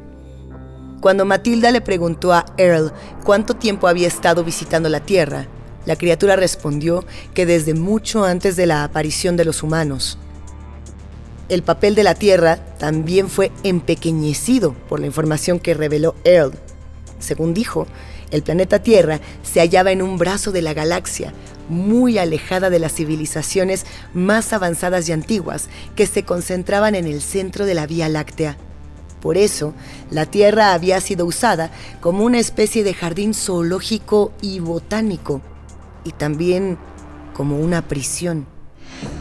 Cuando 1.01 1.25
Matilda 1.25 1.71
le 1.71 1.81
preguntó 1.81 2.33
a 2.33 2.45
Earl 2.57 2.91
cuánto 3.23 3.55
tiempo 3.55 3.87
había 3.87 4.07
estado 4.07 4.43
visitando 4.43 4.89
la 4.89 4.99
Tierra, 4.99 5.47
la 5.85 5.95
criatura 5.95 6.35
respondió 6.35 7.05
que 7.33 7.45
desde 7.45 7.73
mucho 7.73 8.25
antes 8.25 8.55
de 8.55 8.65
la 8.65 8.83
aparición 8.83 9.37
de 9.37 9.45
los 9.45 9.63
humanos. 9.63 10.17
El 11.47 11.63
papel 11.63 11.95
de 11.95 12.03
la 12.03 12.15
Tierra 12.15 12.57
también 12.77 13.29
fue 13.29 13.51
empequeñecido 13.63 14.73
por 14.87 14.99
la 14.99 15.07
información 15.07 15.59
que 15.59 15.73
reveló 15.73 16.15
Earl. 16.23 16.53
Según 17.17 17.53
dijo, 17.53 17.87
el 18.31 18.43
planeta 18.43 18.79
Tierra 18.79 19.19
se 19.43 19.59
hallaba 19.59 19.91
en 19.91 20.01
un 20.01 20.17
brazo 20.17 20.51
de 20.51 20.61
la 20.61 20.73
galaxia, 20.73 21.33
muy 21.69 22.17
alejada 22.17 22.69
de 22.69 22.79
las 22.79 22.93
civilizaciones 22.93 23.85
más 24.13 24.53
avanzadas 24.53 25.07
y 25.07 25.11
antiguas 25.11 25.69
que 25.95 26.07
se 26.07 26.23
concentraban 26.23 26.95
en 26.95 27.05
el 27.05 27.21
centro 27.21 27.65
de 27.65 27.75
la 27.75 27.87
Vía 27.87 28.09
Láctea. 28.09 28.57
Por 29.21 29.37
eso, 29.37 29.73
la 30.11 30.25
Tierra 30.25 30.73
había 30.73 31.01
sido 31.01 31.25
usada 31.25 31.71
como 32.01 32.23
una 32.23 32.39
especie 32.39 32.83
de 32.83 32.93
jardín 32.93 33.33
zoológico 33.33 34.31
y 34.41 34.59
botánico, 34.59 35.41
y 36.05 36.11
también 36.11 36.77
como 37.33 37.59
una 37.59 37.87
prisión. 37.87 38.45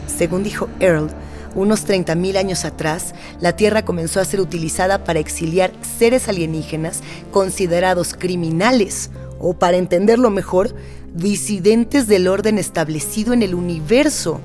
Según 0.07 0.43
dijo 0.43 0.69
Earl, 0.79 1.09
unos 1.55 1.87
30.000 1.87 2.37
años 2.37 2.65
atrás, 2.65 3.13
la 3.39 3.55
Tierra 3.55 3.85
comenzó 3.85 4.19
a 4.19 4.25
ser 4.25 4.41
utilizada 4.41 5.03
para 5.03 5.19
exiliar 5.19 5.71
seres 5.97 6.27
alienígenas 6.27 7.01
considerados 7.31 8.13
criminales, 8.13 9.09
o 9.39 9.53
para 9.53 9.77
entenderlo 9.77 10.29
mejor, 10.29 10.75
disidentes 11.13 12.07
del 12.07 12.27
orden 12.27 12.57
establecido 12.57 13.33
en 13.33 13.41
el 13.41 13.55
universo. 13.55 14.41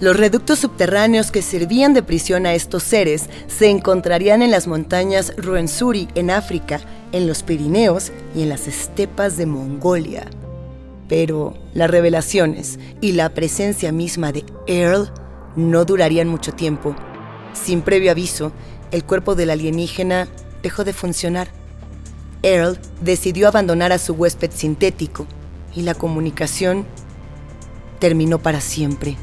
Los 0.00 0.16
reductos 0.16 0.58
subterráneos 0.58 1.30
que 1.30 1.42
servían 1.42 1.94
de 1.94 2.02
prisión 2.02 2.44
a 2.44 2.54
estos 2.54 2.82
seres 2.82 3.28
se 3.46 3.70
encontrarían 3.70 4.42
en 4.42 4.50
las 4.50 4.66
montañas 4.66 5.32
Ruensuri 5.36 6.08
en 6.14 6.30
África, 6.30 6.80
en 7.12 7.26
los 7.26 7.42
Pirineos 7.42 8.10
y 8.34 8.42
en 8.42 8.48
las 8.48 8.66
estepas 8.66 9.36
de 9.36 9.46
Mongolia. 9.46 10.26
Pero 11.08 11.54
las 11.74 11.90
revelaciones 11.90 12.78
y 13.00 13.12
la 13.12 13.28
presencia 13.28 13.92
misma 13.92 14.32
de 14.32 14.44
Earl 14.66 15.12
no 15.56 15.84
durarían 15.84 16.28
mucho 16.28 16.52
tiempo. 16.52 16.94
Sin 17.52 17.82
previo 17.82 18.10
aviso, 18.10 18.52
el 18.90 19.04
cuerpo 19.04 19.34
del 19.34 19.50
alienígena 19.50 20.28
dejó 20.62 20.84
de 20.84 20.92
funcionar. 20.92 21.48
Earl 22.42 22.78
decidió 23.00 23.48
abandonar 23.48 23.92
a 23.92 23.98
su 23.98 24.14
huésped 24.14 24.50
sintético 24.52 25.26
y 25.74 25.82
la 25.82 25.94
comunicación 25.94 26.86
terminó 27.98 28.38
para 28.38 28.60
siempre. 28.60 29.16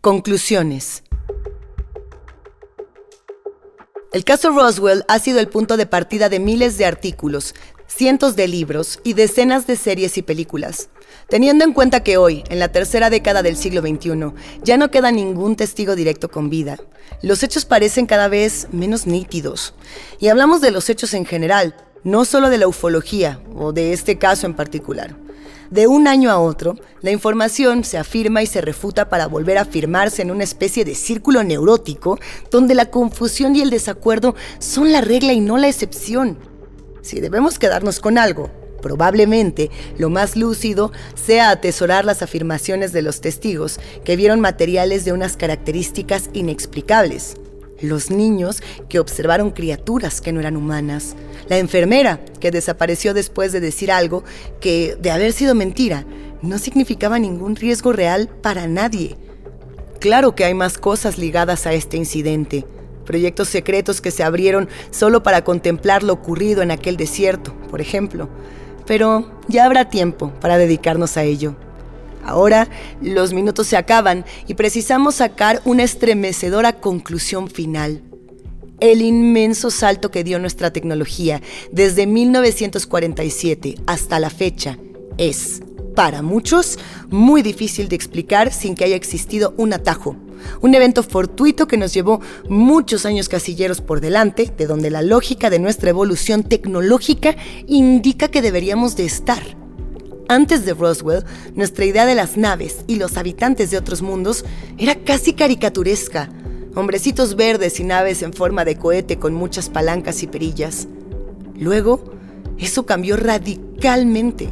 Conclusiones. 0.00 1.02
El 4.12 4.24
caso 4.24 4.50
Roswell 4.50 5.04
ha 5.08 5.18
sido 5.18 5.40
el 5.40 5.48
punto 5.48 5.76
de 5.76 5.86
partida 5.86 6.28
de 6.28 6.38
miles 6.38 6.78
de 6.78 6.84
artículos, 6.86 7.54
cientos 7.86 8.36
de 8.36 8.48
libros 8.48 9.00
y 9.04 9.14
decenas 9.14 9.66
de 9.66 9.76
series 9.76 10.18
y 10.18 10.22
películas. 10.22 10.88
Teniendo 11.28 11.64
en 11.64 11.72
cuenta 11.72 12.02
que 12.02 12.16
hoy, 12.16 12.44
en 12.48 12.58
la 12.58 12.68
tercera 12.68 13.10
década 13.10 13.42
del 13.42 13.56
siglo 13.56 13.80
XXI, 13.80 14.32
ya 14.62 14.76
no 14.76 14.90
queda 14.90 15.10
ningún 15.10 15.56
testigo 15.56 15.94
directo 15.94 16.30
con 16.30 16.50
vida, 16.50 16.78
los 17.22 17.42
hechos 17.42 17.64
parecen 17.64 18.06
cada 18.06 18.28
vez 18.28 18.68
menos 18.72 19.06
nítidos. 19.06 19.74
Y 20.20 20.28
hablamos 20.28 20.60
de 20.60 20.70
los 20.70 20.90
hechos 20.90 21.14
en 21.14 21.24
general, 21.24 21.74
no 22.02 22.24
solo 22.24 22.50
de 22.50 22.58
la 22.58 22.68
ufología 22.68 23.40
o 23.56 23.72
de 23.72 23.92
este 23.92 24.18
caso 24.18 24.46
en 24.46 24.54
particular. 24.54 25.16
De 25.70 25.86
un 25.86 26.06
año 26.06 26.30
a 26.30 26.38
otro, 26.38 26.76
la 27.00 27.10
información 27.10 27.84
se 27.84 27.96
afirma 27.96 28.42
y 28.42 28.46
se 28.46 28.60
refuta 28.60 29.08
para 29.08 29.26
volver 29.26 29.56
a 29.58 29.62
afirmarse 29.62 30.22
en 30.22 30.30
una 30.30 30.44
especie 30.44 30.84
de 30.84 30.94
círculo 30.94 31.42
neurótico 31.42 32.18
donde 32.50 32.74
la 32.74 32.90
confusión 32.90 33.56
y 33.56 33.62
el 33.62 33.70
desacuerdo 33.70 34.34
son 34.58 34.92
la 34.92 35.00
regla 35.00 35.32
y 35.32 35.40
no 35.40 35.56
la 35.56 35.68
excepción. 35.68 36.38
Si 37.04 37.20
debemos 37.20 37.58
quedarnos 37.58 38.00
con 38.00 38.16
algo, 38.16 38.48
probablemente 38.80 39.70
lo 39.98 40.08
más 40.08 40.36
lúcido 40.36 40.90
sea 41.14 41.50
atesorar 41.50 42.06
las 42.06 42.22
afirmaciones 42.22 42.92
de 42.94 43.02
los 43.02 43.20
testigos 43.20 43.78
que 44.04 44.16
vieron 44.16 44.40
materiales 44.40 45.04
de 45.04 45.12
unas 45.12 45.36
características 45.36 46.30
inexplicables. 46.32 47.36
Los 47.82 48.10
niños 48.10 48.62
que 48.88 49.00
observaron 49.00 49.50
criaturas 49.50 50.22
que 50.22 50.32
no 50.32 50.40
eran 50.40 50.56
humanas. 50.56 51.14
La 51.48 51.58
enfermera 51.58 52.24
que 52.40 52.50
desapareció 52.50 53.12
después 53.12 53.52
de 53.52 53.60
decir 53.60 53.92
algo 53.92 54.24
que, 54.62 54.96
de 54.98 55.10
haber 55.10 55.34
sido 55.34 55.54
mentira, 55.54 56.06
no 56.40 56.56
significaba 56.58 57.18
ningún 57.18 57.54
riesgo 57.54 57.92
real 57.92 58.30
para 58.40 58.66
nadie. 58.66 59.18
Claro 60.00 60.34
que 60.34 60.46
hay 60.46 60.54
más 60.54 60.78
cosas 60.78 61.18
ligadas 61.18 61.66
a 61.66 61.74
este 61.74 61.98
incidente 61.98 62.64
proyectos 63.04 63.48
secretos 63.48 64.00
que 64.00 64.10
se 64.10 64.22
abrieron 64.22 64.68
solo 64.90 65.22
para 65.22 65.44
contemplar 65.44 66.02
lo 66.02 66.12
ocurrido 66.12 66.62
en 66.62 66.70
aquel 66.70 66.96
desierto, 66.96 67.54
por 67.70 67.80
ejemplo. 67.80 68.28
Pero 68.86 69.30
ya 69.48 69.64
habrá 69.64 69.88
tiempo 69.88 70.32
para 70.40 70.58
dedicarnos 70.58 71.16
a 71.16 71.24
ello. 71.24 71.56
Ahora 72.24 72.68
los 73.02 73.32
minutos 73.32 73.66
se 73.66 73.76
acaban 73.76 74.24
y 74.46 74.54
precisamos 74.54 75.16
sacar 75.16 75.60
una 75.64 75.82
estremecedora 75.82 76.80
conclusión 76.80 77.48
final. 77.48 78.02
El 78.80 79.02
inmenso 79.02 79.70
salto 79.70 80.10
que 80.10 80.24
dio 80.24 80.38
nuestra 80.38 80.72
tecnología 80.72 81.40
desde 81.70 82.06
1947 82.06 83.76
hasta 83.86 84.18
la 84.18 84.30
fecha 84.30 84.78
es, 85.16 85.62
para 85.94 86.22
muchos, 86.22 86.78
muy 87.08 87.42
difícil 87.42 87.88
de 87.88 87.96
explicar 87.96 88.52
sin 88.52 88.74
que 88.74 88.84
haya 88.84 88.96
existido 88.96 89.54
un 89.56 89.72
atajo, 89.72 90.16
un 90.60 90.74
evento 90.74 91.02
fortuito 91.02 91.66
que 91.66 91.76
nos 91.76 91.92
llevó 91.92 92.20
muchos 92.48 93.06
años 93.06 93.28
casilleros 93.28 93.80
por 93.80 94.00
delante, 94.00 94.52
de 94.56 94.66
donde 94.66 94.90
la 94.90 95.02
lógica 95.02 95.50
de 95.50 95.58
nuestra 95.58 95.90
evolución 95.90 96.42
tecnológica 96.42 97.36
indica 97.66 98.28
que 98.28 98.42
deberíamos 98.42 98.96
de 98.96 99.04
estar. 99.04 99.42
Antes 100.28 100.64
de 100.64 100.72
Roswell, 100.72 101.24
nuestra 101.54 101.84
idea 101.84 102.06
de 102.06 102.14
las 102.14 102.36
naves 102.36 102.84
y 102.86 102.96
los 102.96 103.16
habitantes 103.16 103.70
de 103.70 103.76
otros 103.76 104.00
mundos 104.00 104.44
era 104.78 104.94
casi 104.94 105.34
caricaturesca. 105.34 106.30
Hombrecitos 106.74 107.36
verdes 107.36 107.78
y 107.78 107.84
naves 107.84 108.22
en 108.22 108.32
forma 108.32 108.64
de 108.64 108.76
cohete 108.76 109.18
con 109.18 109.34
muchas 109.34 109.68
palancas 109.68 110.22
y 110.22 110.26
perillas. 110.26 110.88
Luego, 111.56 112.02
eso 112.58 112.86
cambió 112.86 113.16
radicalmente 113.16 114.48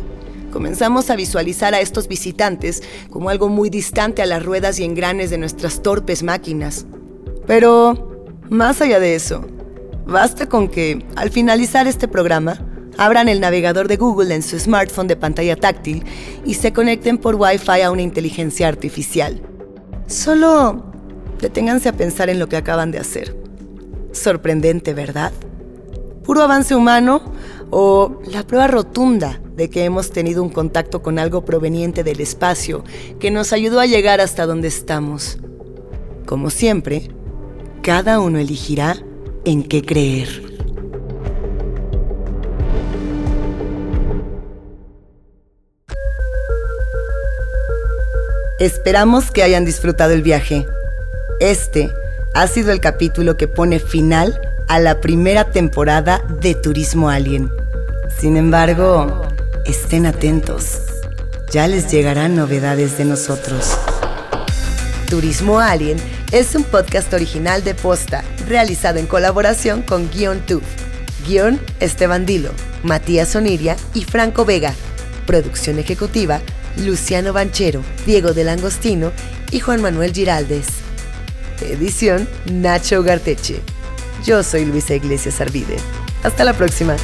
comenzamos 0.52 1.10
a 1.10 1.16
visualizar 1.16 1.74
a 1.74 1.80
estos 1.80 2.06
visitantes 2.06 2.84
como 3.10 3.30
algo 3.30 3.48
muy 3.48 3.70
distante 3.70 4.22
a 4.22 4.26
las 4.26 4.44
ruedas 4.44 4.78
y 4.78 4.84
engranes 4.84 5.30
de 5.30 5.38
nuestras 5.38 5.82
torpes 5.82 6.22
máquinas. 6.22 6.86
Pero, 7.46 8.28
más 8.48 8.80
allá 8.80 9.00
de 9.00 9.16
eso, 9.16 9.44
basta 10.06 10.48
con 10.48 10.68
que, 10.68 11.04
al 11.16 11.30
finalizar 11.30 11.88
este 11.88 12.06
programa, 12.06 12.64
abran 12.98 13.28
el 13.28 13.40
navegador 13.40 13.88
de 13.88 13.96
Google 13.96 14.32
en 14.32 14.42
su 14.42 14.58
smartphone 14.58 15.08
de 15.08 15.16
pantalla 15.16 15.56
táctil 15.56 16.04
y 16.44 16.54
se 16.54 16.72
conecten 16.72 17.18
por 17.18 17.34
Wi-Fi 17.34 17.80
a 17.80 17.90
una 17.90 18.02
inteligencia 18.02 18.68
artificial. 18.68 19.42
Solo 20.06 20.84
deténganse 21.40 21.88
a 21.88 21.96
pensar 21.96 22.30
en 22.30 22.38
lo 22.38 22.48
que 22.48 22.56
acaban 22.56 22.92
de 22.92 22.98
hacer. 22.98 23.36
Sorprendente, 24.12 24.94
¿verdad? 24.94 25.32
Puro 26.22 26.42
avance 26.42 26.76
humano 26.76 27.22
o 27.70 28.20
la 28.30 28.46
prueba 28.46 28.68
rotunda 28.68 29.40
de 29.56 29.70
que 29.70 29.84
hemos 29.84 30.10
tenido 30.10 30.42
un 30.42 30.50
contacto 30.50 31.02
con 31.02 31.18
algo 31.18 31.44
proveniente 31.44 32.04
del 32.04 32.20
espacio 32.20 32.84
que 33.20 33.30
nos 33.30 33.52
ayudó 33.52 33.80
a 33.80 33.86
llegar 33.86 34.20
hasta 34.20 34.46
donde 34.46 34.68
estamos. 34.68 35.38
Como 36.26 36.50
siempre, 36.50 37.10
cada 37.82 38.20
uno 38.20 38.38
elegirá 38.38 38.96
en 39.44 39.62
qué 39.64 39.82
creer. 39.82 40.52
Esperamos 48.62 49.32
que 49.32 49.42
hayan 49.42 49.64
disfrutado 49.64 50.12
el 50.12 50.22
viaje. 50.22 50.64
Este 51.40 51.90
ha 52.34 52.46
sido 52.46 52.70
el 52.70 52.78
capítulo 52.78 53.36
que 53.36 53.48
pone 53.48 53.80
final 53.80 54.40
a 54.68 54.78
la 54.78 55.00
primera 55.00 55.50
temporada 55.50 56.22
de 56.40 56.54
Turismo 56.54 57.10
Alien. 57.10 57.50
Sin 58.16 58.36
embargo, 58.36 59.21
estén 59.64 60.06
atentos. 60.06 60.78
Ya 61.52 61.68
les 61.68 61.90
llegarán 61.90 62.34
novedades 62.34 62.98
de 62.98 63.04
nosotros. 63.04 63.76
Turismo 65.08 65.60
Alien 65.60 65.98
es 66.30 66.54
un 66.54 66.64
podcast 66.64 67.12
original 67.12 67.62
de 67.62 67.74
Posta, 67.74 68.24
realizado 68.48 68.98
en 68.98 69.06
colaboración 69.06 69.82
con 69.82 70.10
Guion 70.10 70.40
Tuf. 70.46 70.62
Guión 71.26 71.60
Esteban 71.80 72.26
Dilo, 72.26 72.50
Matías 72.82 73.36
Oniria 73.36 73.76
y 73.94 74.04
Franco 74.04 74.44
Vega. 74.44 74.74
Producción 75.26 75.78
ejecutiva 75.78 76.40
Luciano 76.76 77.32
Banchero, 77.32 77.82
Diego 78.06 78.32
del 78.32 78.48
Angostino 78.48 79.12
y 79.50 79.60
Juan 79.60 79.82
Manuel 79.82 80.12
Giraldes. 80.12 80.66
Edición 81.60 82.28
Nacho 82.50 83.02
Garteche. 83.02 83.60
Yo 84.24 84.42
soy 84.42 84.64
Luisa 84.64 84.94
Iglesias 84.94 85.40
Arvide. 85.40 85.76
Hasta 86.22 86.44
la 86.44 86.54
próxima. 86.54 86.96